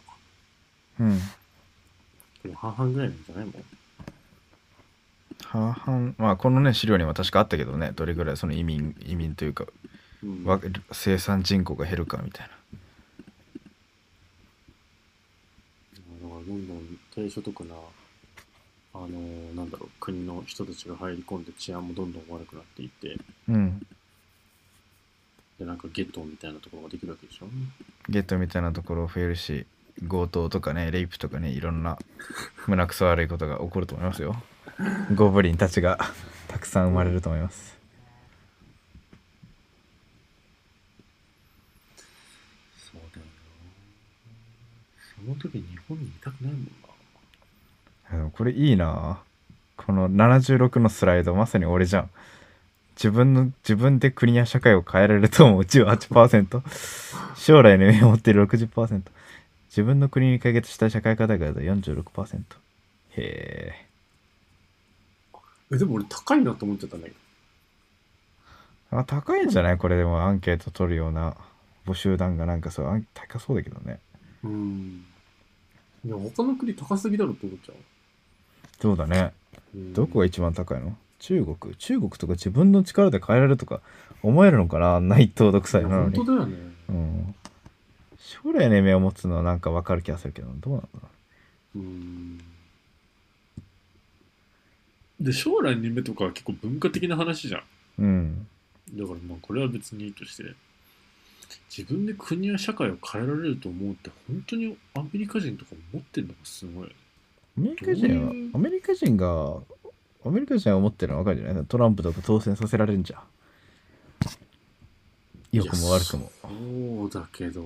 [1.00, 1.18] うん
[2.42, 3.64] でも半々ぐらいなんじゃないもん。
[5.40, 9.66] 半々まあこのね資料にも確かあったけどねどれぐらいその移民移民というか
[10.22, 10.60] うん、わ
[10.92, 12.52] 生産人口が減るかみたいな
[16.22, 17.74] だからどんどん低所得な、
[18.94, 23.16] あのーなんだろう、国の人たちが入り込んで治安もどんどん悪くなっていって、
[23.48, 23.86] うん。
[25.58, 27.46] で、なんかゲットみたいなところができるわけでしょ？
[28.08, 29.66] ゲットみたいなところ増えるし
[30.08, 31.98] 強盗とかねレイプとかねいろんな
[32.66, 34.36] 胸くそ悪いことが起こると思いますよ。
[35.14, 35.98] ゴブリンたちが
[36.48, 37.78] たくさん生まれると思います
[42.76, 43.32] そうだよな。
[45.15, 46.64] その時日本にいたくないもん
[48.10, 48.16] な。
[48.18, 49.20] でもこれいいな。
[49.76, 52.10] この76のスライドまさに俺じゃん。
[52.96, 55.60] 自分の自分で国や社会を変えられると思う。
[55.62, 56.62] 18%
[57.36, 59.02] 将来の夢を持っている60%
[59.68, 62.40] 自分の国に解決したい社会課題が46%
[63.18, 63.86] へえ
[65.72, 67.14] え、でも俺高いなと思っちゃったんだけ
[68.90, 68.98] ど。
[68.98, 69.78] あ高いんじゃない？
[69.78, 71.36] これでもアンケート取るような
[71.86, 73.98] 募集団がなんかそう高そうだけどね。
[74.44, 75.04] うん。
[76.04, 77.76] いや、他の国高すぎだろって思っちゃう。
[78.80, 79.32] そうだね。
[79.74, 79.94] うん。
[79.94, 80.96] どこが一番高いの？
[81.18, 81.74] 中国。
[81.76, 83.80] 中国とか自分の力で変えられるとか
[84.22, 85.00] 思えるのかな？
[85.00, 86.16] 内藤独裁いやなのに。
[86.16, 86.56] 本当だよね。
[86.88, 87.34] うん。
[88.18, 91.08] 将来の夢を持つのはなんかわかる気がするけどどうなんだろ
[91.76, 91.78] う？
[91.78, 92.38] ん。
[95.18, 97.60] で、将来の夢とかは結構文化的な話じゃん。
[97.60, 97.64] う
[97.98, 98.46] うん。
[98.94, 100.44] だからまあこれは別にいいとして、
[101.76, 106.94] 自分で国や社会を変えられると思うって本当にアメリカ人とか思ってるのがすごい。
[107.58, 109.58] アメリカ人はアメリカ人が
[110.24, 111.66] アメリカ人は思ってるのはわかるんじゃない。
[111.66, 113.20] トランプとか当選させられるんじゃん。
[115.52, 116.30] 良くも悪くも。
[116.42, 117.64] そうだけど、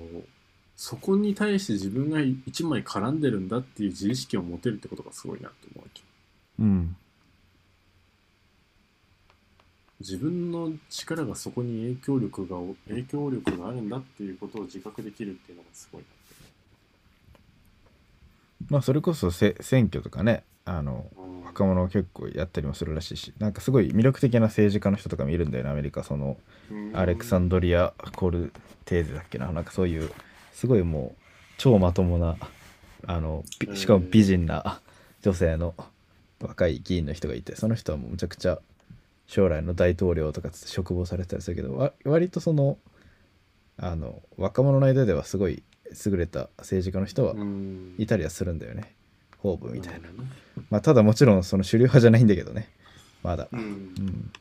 [0.76, 6.02] そこに対して自分が一枚絡んでるんだっていう自意識を持てるってことがすごいなって思うわけ。
[6.60, 6.96] うん
[10.00, 12.56] 自分の力がそこに影響力が
[12.88, 17.40] 影響力があるんだっていうことを自覚できるっていうのがすごいなって
[18.68, 21.06] まあそれこそせ選挙とかねあの。
[21.50, 26.04] 若者結構やったりもするらしいしなんかすごい魅力的な政治家の人とかもいるんだよねアメリカ。
[26.04, 26.36] その
[26.70, 26.96] うん。
[26.96, 28.52] アレクサンドリア・コル
[28.84, 30.10] テーゼだっけななんかそういう
[30.52, 31.22] すごいもう
[31.58, 32.36] 超まともな
[33.06, 34.80] あのびしかも美人な
[35.22, 35.74] 女性の
[36.40, 38.58] 若い議員の人がいてその人はもうむちゃくちゃ
[39.30, 42.78] 将来の大統領とかつって嘱望されてたりするけどわ割とその
[43.76, 45.62] あの若者の間ではすごい
[46.04, 47.94] 優れた政治家の人はうん。
[47.96, 48.94] いたりはするんだよね。
[49.38, 50.08] ホープみたいな。
[50.68, 52.68] まあただもちろんその主流派じゃないんだけどね。
[53.22, 53.48] まだ。
[53.52, 53.60] うん。
[53.60, 54.32] うん。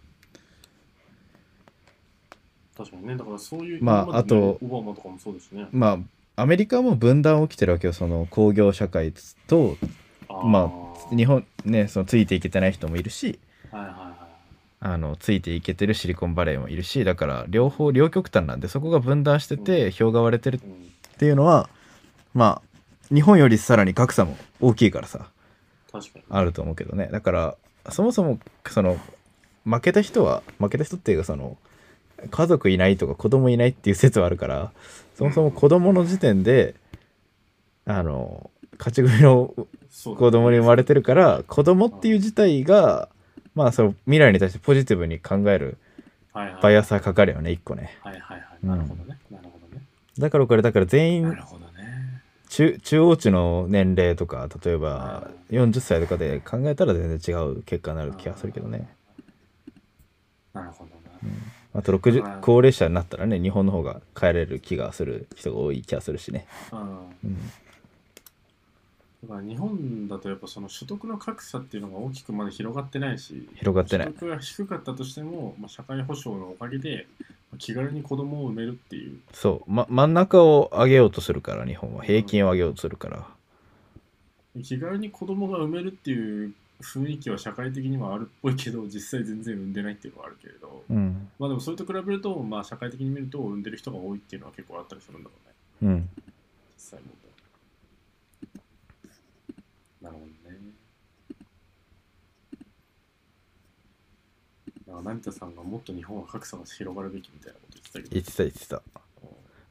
[2.76, 5.68] 確かにね、だからそういう、まああとオバマとかもそうですね。
[5.72, 6.00] ま
[6.36, 7.94] あアメリカも分断起きてるわけよ。
[7.94, 9.14] その工業社会
[9.48, 9.78] と
[10.28, 10.72] ま
[11.12, 13.40] あ日本ねそのついていけてない人もいるし。
[13.72, 14.09] はいはいはい。
[14.82, 21.70] あのついていけてるシリコンバレーもいるしだから両方両極端なんでそこが分断してて票が割れてるっうん、ていうのは
[22.34, 25.30] まあ日本よりさらに格差も大きいからさ。
[26.30, 27.10] あると思うけどね。
[27.12, 27.56] だから
[27.90, 29.00] そもそもその
[29.66, 31.58] 負けた人は負けた人っていうかその
[32.30, 34.72] 家族いないとか子供いないっていう説はあるから
[35.16, 36.76] そもそも子供の時点で
[37.86, 39.54] あの勝ち組の
[39.94, 43.10] 子供に生まれてるから子供っていう自体が
[43.60, 45.78] まあその未来に対してポジティブに考える
[46.34, 48.58] バイアスがかかるよね一個ねはいはいはい。
[48.64, 49.18] うんなるほどね。
[49.30, 49.84] なるほどね。
[50.18, 52.22] だからこれだから全員なるほどね。
[52.48, 58.88] 中中央値の年齢とか例えば40歳とかで考えたら全然違う結果になる気がするけどね
[60.54, 61.02] なるほどな。
[61.74, 66.84] あとはい60高齢者になったらね日本の方が帰れる気がする人が多い気がするしねうんう
[67.28, 67.52] ん
[69.24, 74.08] だから日本だとやっぱその所得の格差っていうのが大きくまだ広がってないし広がってない。
[74.08, 77.06] 所得が低かったとしても、まあ、社会保障のおかげで
[77.52, 79.20] まあ気軽に子供を産めるっていう。
[79.34, 82.04] そう、ま、真ん中を上げようとするから日本は。
[82.04, 83.28] 平均を上げようとするから。
[84.64, 91.30] 気軽に子供が産めるっていう雰囲気は社会的にはあるっぽいけど実際全然産んでないっていうのはあるけれど、うん。
[91.38, 95.36] まあでもそれと比べると、まあ、社会的に見ると産んでる人が多いっていうのは結構あったりするんだろ
[95.82, 95.94] うね。
[95.94, 96.10] うん。
[96.78, 97.30] 実際問題
[100.02, 100.58] なるほどね
[104.78, 108.10] なんか成田さんがもっと日本は格差が広がるべきみたいなこと言ってたけど。
[108.12, 108.82] 言ってた言ってた。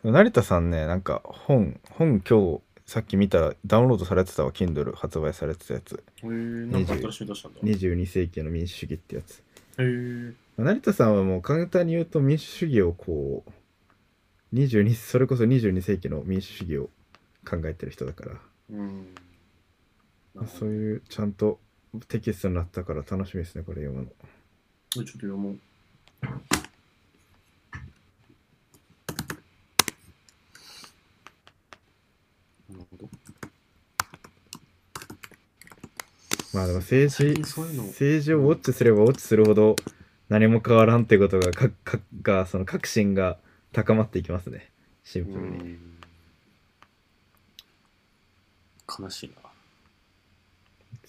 [0.04, 4.52] 成田さんねなんか本本今日さっき見たらダウンロードされてたわ。
[4.52, 5.94] Kindle 発売されてたやつ。
[5.94, 7.60] へえなんか新しいの出したんだ。
[7.60, 9.42] へ22世紀の民主主義ってやつ。
[9.78, 16.90] え成田さんはもう簡単に言うと民主主義をこう22それこそ22世紀の民主主義を
[17.48, 18.40] 考えてる人だから。
[18.70, 19.14] うん。
[20.46, 21.58] そういうちゃんと
[22.08, 24.08] テキストになったから楽しみですねこれ読むの
[24.90, 25.58] ちょっと読もう。
[32.72, 33.08] なるほど。
[36.54, 39.76] まあでも政治最近そういうの政治をウォッチすればウォッチするほど
[40.28, 43.36] 何も変わらんってことがかかがその確信が
[43.72, 44.70] 高まっていきますね。
[45.04, 45.98] シンプルに、うん。
[48.98, 49.48] 悲しいな。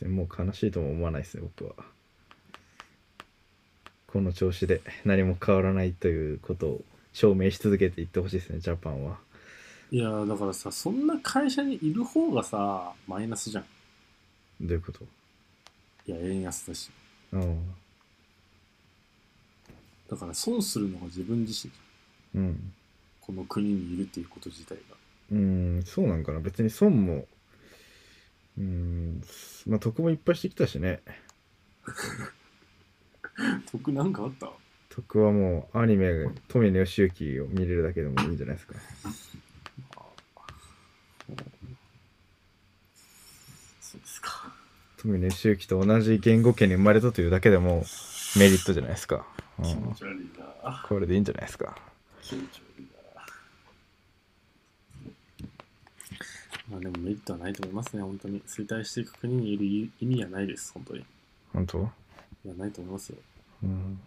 [0.07, 1.75] もう悲しいとも思わないですね僕は
[4.12, 6.82] この調子で何も変わらないということを
[7.14, 9.18] 証明し続けていってほしいですねジャパンは。
[9.91, 13.66] いやだからさそんな会社にいる方がさマイナスじゃん。
[14.62, 15.03] どういうこと？
[16.07, 16.89] いや円安だし。
[17.34, 17.74] うん。
[20.10, 22.41] だから損するのが自分自身じゃん。
[22.41, 22.74] うん。
[23.22, 24.95] この国にいるっていうこと自体が。
[25.32, 26.39] うんそうなんかな。
[26.39, 27.28] 別に損も
[28.57, 29.22] うん
[29.68, 31.01] まあ得もいっぱいしてきたしね
[33.72, 34.52] 得なんかあった？
[34.90, 36.12] 得はもうアニメ
[36.48, 38.74] 富野義行を見れるだけでもいいんじゃないですか。
[43.82, 44.54] そうですか。
[44.98, 47.84] 富野義行と同じ言語圏に生まれたというだけでも
[48.38, 49.26] メリットじゃないですか、
[49.60, 50.30] う気ん持ち悪い
[50.64, 50.86] な。
[50.88, 51.78] これでいいんじゃないですか。
[52.22, 52.88] 気持ち悪い。
[53.16, 53.22] な
[56.72, 58.02] まあでもメリットはないと思いますね。
[58.04, 58.42] 本当に。
[58.42, 60.74] 衰退していく国にいる意意味はないです。
[60.74, 61.00] 本当に。
[61.02, 61.06] い
[61.54, 61.90] 本当？
[62.46, 63.18] やないと思いますよ
[63.64, 63.99] うん。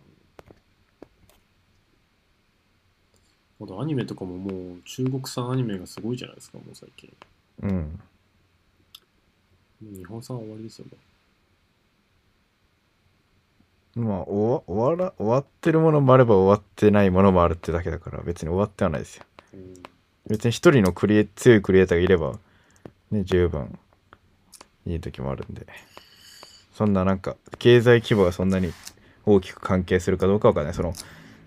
[3.61, 7.13] あとアニメとかももう中国産アニメがすごいじゃないですかもう最近。
[7.63, 8.01] うん。
[9.81, 10.93] 日本産は終わりですよね
[13.95, 19.25] まあ終わ終わら終わってるものもあれば終わってないものもあるってだけだから別に終わってはないですよ。
[19.55, 19.75] うん。
[20.29, 22.39] 別に一人のクリエ強いクリエイターがいれば
[23.11, 23.79] ね十分
[24.87, 25.67] いい時もあるんで。
[26.73, 28.73] そんななんか経済規模がそんなに
[29.27, 30.75] 大きく関係するかどうかわかんない。
[30.75, 30.95] その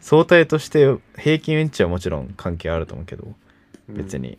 [0.01, 3.27] 相対として平均運値はもちろん関係あると思うけど
[3.89, 4.37] 別に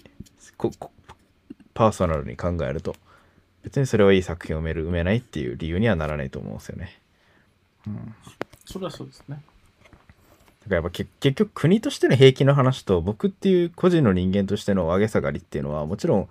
[0.57, 0.91] ここ
[1.75, 2.95] パーソナルに考えると
[3.63, 7.01] 別にそれはいい作品を埋める埋めないっていう理由にはならないと思うんですよね。
[8.65, 9.43] それはそうですね。
[10.67, 16.29] だからやっぱけ結局国としての平均の話と僕っていう個人の人間としての上げ下がりっていうのはもちろん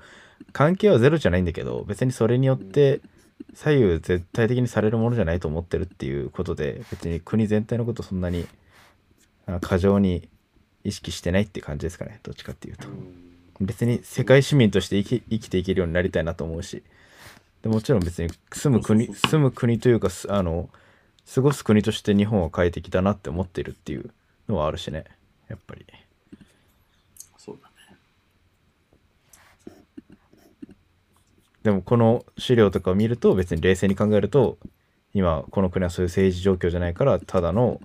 [0.52, 3.02] 関係はゼロじゃないんだけど別にそれによって
[3.54, 8.48] 左右絶対的にされるものじゃないと思ってるっていうことで別に国全体のことそんなに
[9.46, 10.28] あ過剰に
[10.84, 12.20] 意識してないって感じですかね。
[12.24, 12.88] どっちかっていうと。
[12.88, 13.26] うん
[13.62, 16.84] 別に世界市民として生き生きていけるようになりたいなと思うし。
[17.62, 20.70] でもちろん別に住む国住む国というかすあの
[21.34, 24.12] 過ごす国として日本は快適だなって思ってるっていう
[24.48, 25.06] のはあるしね。
[25.48, 25.86] やっぱり
[27.38, 27.76] そうだね。
[31.66, 34.60] でもこの資料とかを見ると別に冷静に考えると
[35.16, 37.82] 今この国はそういう政治状況じゃないからただの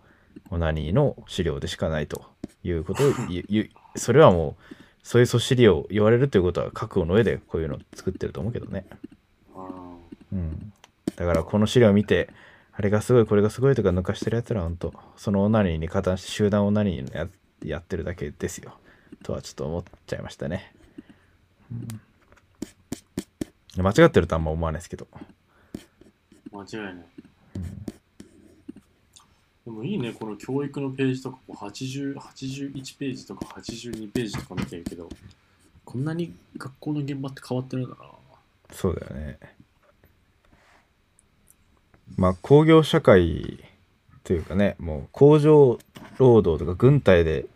[0.51, 2.23] オナニーの資料でしかないと
[2.63, 3.13] いうことを
[3.97, 8.85] それはもうそういうそしりを言われるということは覚悟の上でこういうのを作ってると思うけどね。
[9.57, 9.97] あ
[10.31, 10.73] うん、
[11.17, 12.29] だからこの資料を見て
[12.75, 17.29] あれがすごいこれがすごいとか抜かしてるやつらは本当そのオナニーに加担して集団オナニーや
[17.65, 18.75] やってるだけですよ。
[19.23, 20.73] とはちょっと思っちゃいましたね、
[21.73, 22.01] うん、
[23.77, 25.07] 間違ってるとあんま思わないですけど。
[25.13, 25.21] あ、
[26.53, 26.95] 間違いない。
[29.65, 35.09] でもいいね、この教育のページとかこう80 81ページとか82ページとか見てるけど、
[35.85, 38.05] こんなに学校の現場って変わってるんだな。
[38.73, 39.39] そうだよね。
[42.17, 43.63] まあ工業社会
[44.25, 45.79] というかねもう工場
[46.19, 47.47] 労働とか軍隊で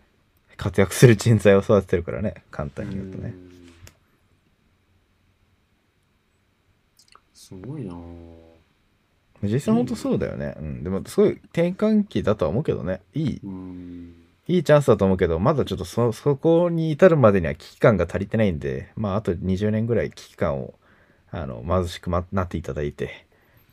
[0.57, 3.45] 活躍する人材を育ててるからね簡単に言うとねうん
[7.45, 7.97] すごいなぁ
[9.43, 10.55] 実際本当そうだよね。
[10.57, 10.83] うん。
[10.83, 13.01] でも、すごい転換期だとは思うけどね。
[13.13, 14.15] いい、うん。
[14.47, 20.73] いいチャンスだと思うけど、まだちょっとそ、そこに至るまでには危機感が足りてないんで、まあ、あと20年ぐらい危機感を、
[21.29, 23.27] あの、貧しくまなっていただいて、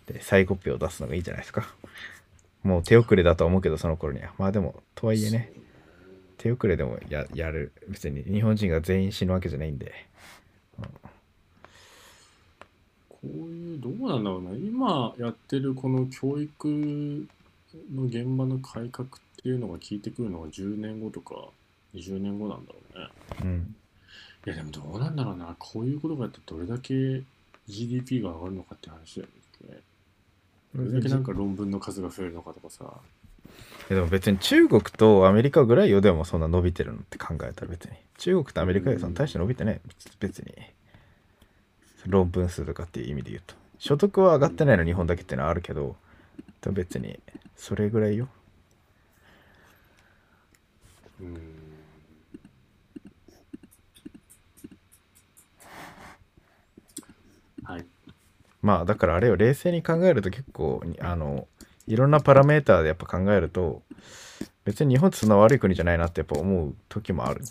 [0.07, 1.67] で、再コピーを出すのがいいじゃないですか。
[2.63, 4.33] もう手遅れだとは思うけど、その頃には。
[4.37, 5.51] まあでも、とはいえね、
[6.37, 7.73] 手遅れでもややる。
[7.89, 9.93] 別に日本人が全員死ぬわけじゃないんで。
[13.23, 14.51] こういう、どうなんだろうな。
[14.53, 17.27] 今やってるこの教育
[17.95, 19.11] の現場の改革っ
[19.43, 21.37] ていうのが効いてくるのが10年後とか
[21.95, 23.09] 20年後なんだろうね。
[23.43, 23.75] うん。
[24.45, 25.55] いやでもどうなんだろうな。
[25.59, 27.23] こういうことがやってどれだけ
[27.69, 29.29] GDP が上がるのかって話だよ
[29.69, 29.81] ね。
[30.75, 32.93] どれだけなんか論文の数が増えるのかとかさ。
[33.89, 39.81] でも別に中国とアメリカぐらいよでもそんな伸びてるのって考えたら別に中国とアメリカでその大して伸びてない
[40.19, 40.55] 別に
[42.07, 45.97] 論文数とかっていう意味で言うと所得は上がってないの日本だけっていうのはあるけど
[46.71, 47.19] 別に
[47.57, 48.29] それぐらいよ
[51.21, 51.39] うん。
[57.65, 57.85] はい。
[58.61, 61.47] まあだからあれを冷静に考えると結構にあの
[61.87, 63.83] いろんなパラメーターでやっぱ考えると
[64.65, 67.43] 別に日本ってそんな悪い国じゃないなってやっぱ思う時もある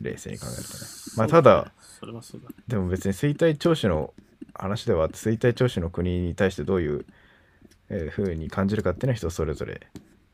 [0.00, 0.78] 冷静に考えるとね
[1.16, 2.48] まあただそれはそうだ。
[2.68, 4.12] でも別に衰退調子の
[4.54, 7.06] 話では衰退調子の国に対してどういう、
[7.88, 9.80] えー風に感じるかっていうのは人それぞれ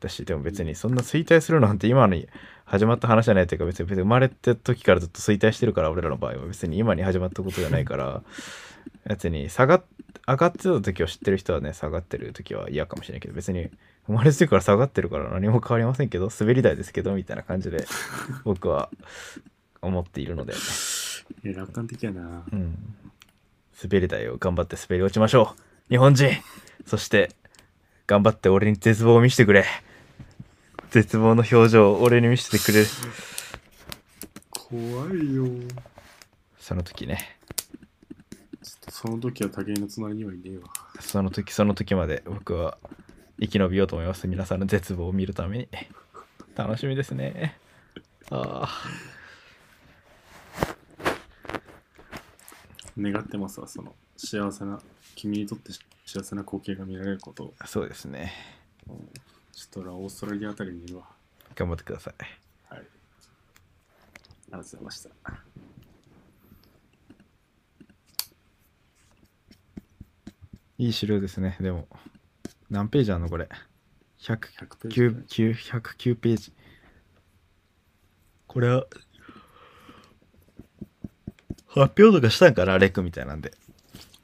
[0.00, 2.28] だしでも別にそんな衰退するなんて今に
[2.64, 8.22] 始まった話じゃないというか別に別に生まれた時からずっと衰退してるから俺らの場合は別に今に始まったことじゃないから
[9.06, 9.84] 別に下がっ
[10.26, 13.70] 上がってた時を知ってる人はね下がってる時は嫌かもしれないけど別に
[14.06, 17.84] 生まれてから下がってるから何も変わりませんけど滑り台ですけどみたいな感じで
[18.44, 18.90] 僕は
[19.80, 20.54] 思っているので。
[21.44, 22.44] いや、楽観的やな。
[22.52, 22.76] うん。
[23.82, 25.62] 滑り台を頑張って滑り落ちましょう。
[25.88, 26.30] 日本人
[26.86, 27.30] そして、
[28.06, 29.64] 頑張って俺に絶望を見せてくれ。
[30.90, 32.84] 絶望の表情を俺に見せてくれ。
[34.50, 34.80] 怖
[35.14, 35.46] いよ。
[36.58, 37.38] その時ね。
[38.62, 40.64] その時は武井の隣にはいねえわ。
[41.00, 42.78] その時その時まで僕は
[43.40, 44.28] 生き延びようと思います。
[44.28, 45.68] 皆さんの絶望を見るために。
[46.54, 47.58] 楽しみですね。
[48.30, 48.68] ああ。
[52.98, 54.80] 願ってますわ、その幸せな、
[55.14, 55.72] 君にとって
[56.04, 57.54] 幸せな光景が見られることを。
[57.66, 58.32] そうですね。
[59.52, 61.04] ちょっと俺はオーストラリアあたりにいるわ。
[61.54, 62.14] 頑張ってください。
[62.68, 62.78] はい。
[62.78, 62.86] あり
[64.52, 65.10] がとうございました。
[70.78, 71.56] いい資料ですね。
[71.60, 71.86] でも、
[72.70, 73.48] 何ページあんのこれ
[74.18, 74.38] ？100
[74.78, 76.52] ページ109 9 109ページ
[78.46, 78.86] これは
[81.74, 83.52] 発表とかしたんかなレクみたいなんで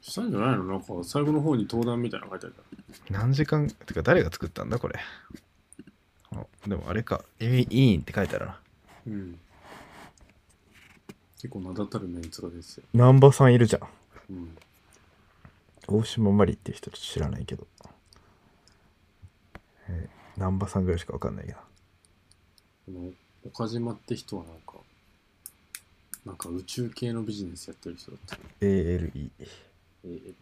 [0.01, 0.63] したんじゃないの？
[0.65, 2.55] なんか最後の方に登壇みたいなの書いてある。
[3.09, 4.99] 何時間てか誰が作ったんだこれ？
[6.31, 8.59] あでもあれか「委員」って書いてあるな
[9.07, 9.39] うん。
[11.41, 12.83] 結構名だたるメンツがですよ。
[12.93, 13.81] 南波さんいるじゃん
[14.29, 14.57] うん。
[15.87, 17.65] 大島まりっていう人知らないけど、
[19.87, 21.57] えー南波さんぐらいしかわかんないけど
[22.85, 23.11] この
[23.45, 24.75] 岡島って人はなんか、
[26.29, 28.37] なんか宇宙系のビジネスやってる人だった。
[28.61, 29.31] ALE
[30.03, 30.33] えー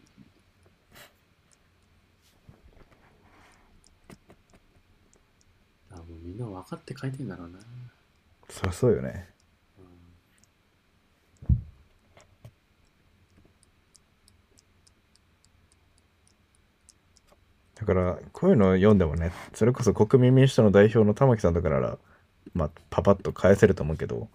[5.90, 7.58] あもうみんな分かって書いてんだろうな。
[8.50, 9.30] そりゃそうよね
[17.74, 21.98] だからこういうのを読んでもねそれこそ国民民主党の代表の玉木さんとかなら
[22.52, 24.28] まあパパッと返せると思うけど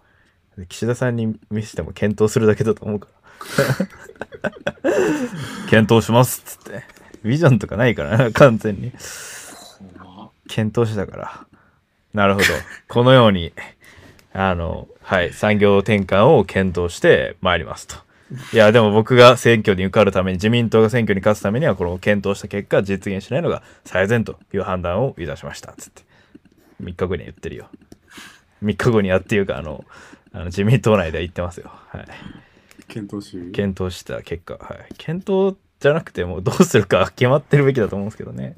[0.70, 3.88] 岸田さんに見せても検討するだけだと思うから。
[5.70, 6.84] 検討しますっつって。
[7.24, 8.92] ビジョンとかないからな完全に。
[10.48, 11.46] 検討してたから。
[12.14, 12.46] なるほど。
[12.88, 13.54] このように
[14.34, 17.96] あのはい産業転換を検討してまいりますと。
[18.52, 26.04] いやでも僕が選挙に受かるために自民党が選挙に勝つためにはこの検討した結果実現しないのが最善という判断をいたしましたつって。
[26.82, 27.70] 3日後には言ってるよ。
[28.64, 29.86] 3日後にはっていうかあの
[30.34, 31.72] あの自民党内では言ってますよ。
[31.90, 32.08] はい。
[32.88, 33.52] 検討し。
[33.52, 38.58] 検討した結果、はい、検討じゃなくてもうどうするか決まってるべきだと思うんですけどね。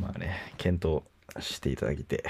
[0.00, 1.02] まあね検討
[1.40, 2.24] していただいて。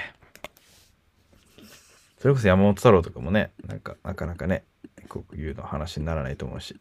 [2.19, 4.63] それこそ山本太郎とかもねなんかなかなかね
[5.07, 6.75] こういうの話にならないと思うし。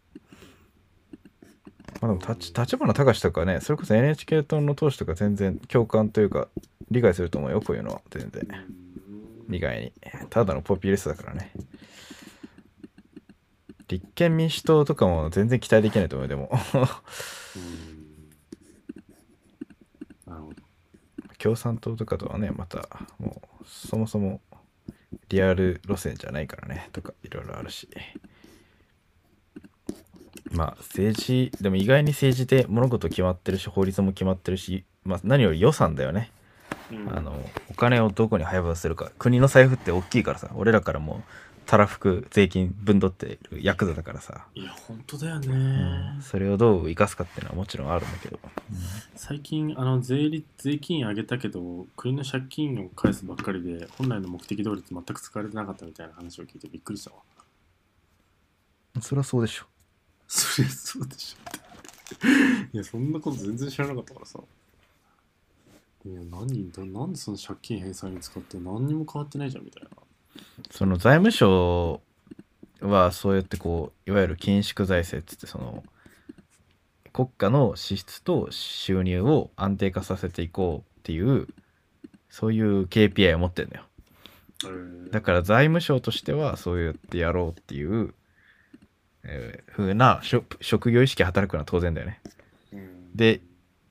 [2.01, 6.49] まあでも立立花隆とかねそれこそ NHK 党の党首とか全然共感というか
[6.91, 8.01] 理解すると思うよこういうのは。
[8.11, 8.49] 全然。
[8.51, 8.88] うん
[9.49, 9.93] 意外に。
[10.31, 11.53] ただのポピュリストだからね。
[13.89, 16.51] 立憲民主党とかも全然期待できないと思うよでも。
[21.39, 22.89] 共産党とかとはねまた
[23.19, 24.41] もうそもそも
[25.29, 27.89] リアル路線じゃないからねとかいろいろあるし。
[30.51, 36.31] まあ政治でも意外に政治で物事決まってるし法律も決まってるし、まあ、何より予算だよね
[36.93, 37.17] うん。
[37.17, 39.11] あのお金をどこに配分するか。
[39.19, 40.51] 国の財布って大きいからさ。
[40.55, 41.23] 俺らからも
[41.69, 45.49] たらふく税金分取ってるヤクザだからさ、いや、本当だよね。
[45.49, 46.23] うん。
[46.23, 48.39] それをどう生かすかっていうのはもちろんあるんだけど、
[49.15, 57.19] 最近あの税率税金上げたけど国の借金を返すばっかりで本来の目的通り全く使われてなかったみたいな話を聞いてびっくりしたわ。
[59.03, 59.67] そりゃそうでしょ。
[60.27, 61.59] そりゃそうでしょ。
[62.73, 64.39] いやそんなこと全然知らなかったからさ
[66.09, 69.91] いや何だなんでその借金返済に使って何にも変わってないじゃんみたいな。
[70.71, 72.01] その財務省
[72.81, 75.83] はそうやってこういわゆる緊縮財政っつってその
[77.13, 81.49] 国家の支出と収入を安定化させていこうっていう
[82.31, 83.83] そういう KPI を持ってるのよ。
[85.11, 88.15] だから財務省としてはそうやってやろうっていう、
[89.25, 92.21] えー風な職職業意識働くのは当然だよね。
[92.73, 93.17] うん。
[93.17, 93.41] で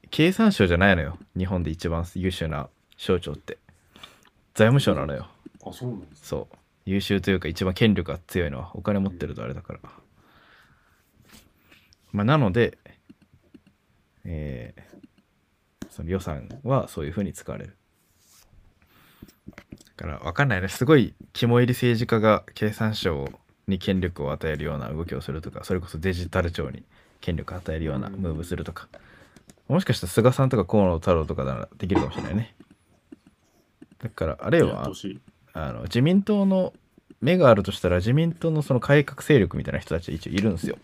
[0.10, 1.18] 経産省じゃないのよ。
[1.38, 3.58] 日本で一番優秀な省庁って。
[4.54, 5.28] 財務省なのよ。
[5.66, 6.28] あそうなんです。
[6.28, 6.56] そう。
[6.86, 9.80] 優秀というか一番権力が強いのはお金持ってるとあれだから。
[12.12, 12.78] まあなので
[14.24, 14.88] えー
[15.90, 17.76] その予算はそういうふうに使われる。
[19.96, 20.68] だから分かんないね。
[20.68, 23.28] すごい肝入り政治家が経産省
[23.68, 26.84] に権力を与えるような動きをするとかそれこそデジタル庁に
[27.20, 28.88] 権力を与えるようなムーブするとか
[29.68, 32.56] もしかしたら菅さんとか河野太郎とかならできるかもしれないね。
[34.00, 34.92] だからあれは
[35.54, 36.74] あの自民党の
[37.20, 40.78] 目があるとしたら自民党のその改革勢力みたいな人たち一応いるんですよ。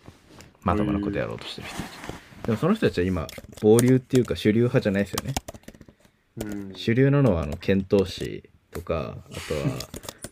[0.61, 1.91] まともなことやろうとしてる人たち。
[2.45, 3.27] でもその人たちは今
[3.61, 5.33] 暴流っていうか主流派じゃないですよね。
[6.37, 6.73] うん。
[6.75, 9.77] 主流なのはあの遣唐使とかあとは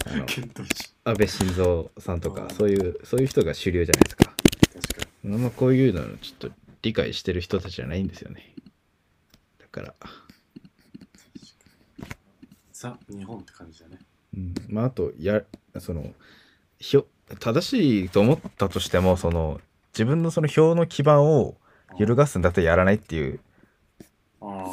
[0.12, 4.34] あの安倍晋三さんとかうんそういうそういう人が主流じゃないですか。
[4.74, 6.52] 確かあこういうのちょっと
[6.82, 8.56] 理解してる人たちじゃないんですよね。
[9.60, 9.94] だから。
[12.00, 12.06] に
[12.72, 14.00] ザ日本って感じだね。
[14.36, 15.42] うん、まああとや
[15.80, 16.14] その
[16.80, 17.06] ひょ
[17.40, 19.60] 正しいと思ったとしてもその
[19.94, 21.56] 自分のその票の基盤を
[21.98, 23.40] 揺るがすんだったらやらないっていう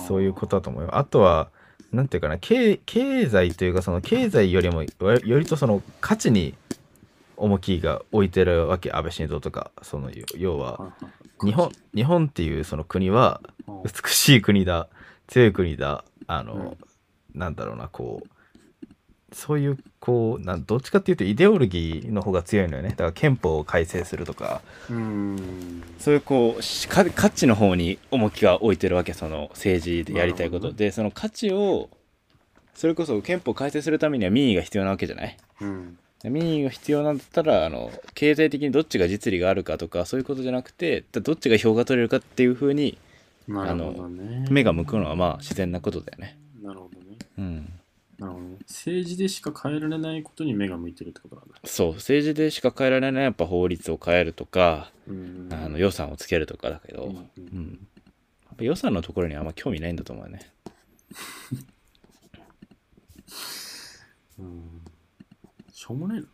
[0.06, 0.96] そういうことだと思うよ。
[0.96, 1.50] あとは
[1.92, 6.54] なんていうかな経経済というかその経済よりもわよりとその価値に
[7.38, 10.92] 重きが置いてるわけ安倍晋三とかその要は
[11.42, 13.40] 日本日本っていうその国は
[13.84, 14.88] 美しい国だ
[15.28, 16.76] 強い国だあの、
[17.34, 18.28] なんだろうなこう
[19.32, 22.90] そういうこうなんどっちかっていうとイデオロギーの方が強いのよね。
[22.90, 24.62] だから憲法を改正するとか。
[24.90, 25.82] うん。
[25.98, 31.90] そういうこうしか価値の方に重きが置いてるわけその政治でやりたいこと、でその価値を
[32.74, 35.36] それこそ憲法改正するためには民意が必要なわけじゃない。
[35.60, 35.98] うん。
[35.98, 42.98] で民意が必要なんだったらあの経済的にどっちが実利があるかとかそういうことじゃなくてだどっちが票が取れるかっていうふうに
[43.46, 44.44] なるほどね。
[44.50, 46.36] 目が向くのはまあ自然なことだよね。
[46.62, 47.16] なるほどね。
[47.38, 47.72] うん。
[48.18, 48.56] なるほどね。
[48.68, 51.54] 政治でしか変えられないことに目が向いてるってことなんだ。
[51.64, 51.94] そう。
[51.94, 55.48] 政治でしか変えられないやっぱ法律を変えるとか、うん。
[55.50, 57.14] あの予算をつけるとかだけど、ううん。
[57.14, 57.18] ん。
[58.44, 60.40] やっぱ予算のところにあんま興味ないんだと思うよね。
[64.38, 64.67] うん
[65.88, 66.26] しょうもないな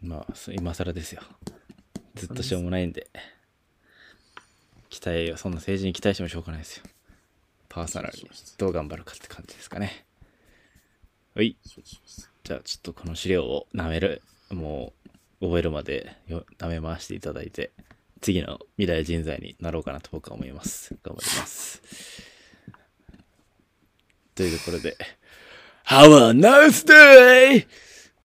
[0.00, 1.20] まあ今更ですよ。
[2.14, 3.06] ずっとしょうもないんで。
[4.88, 6.84] 期待をそんな政治に期待してもしょうがないですよ。
[7.68, 10.06] パーソナルにどう頑張るかって感じですかね。
[11.34, 11.54] はい。
[12.42, 14.22] じゃあちょっとこの資料を舐める。
[14.48, 14.94] も
[15.42, 17.72] う覚えるまでよ舐め回していただいて。
[18.22, 20.96] 次の未来人材になろうかなと僕は思います。
[21.02, 21.82] 頑張ります。
[24.34, 24.96] というところで。
[25.84, 27.89] Have a nice day!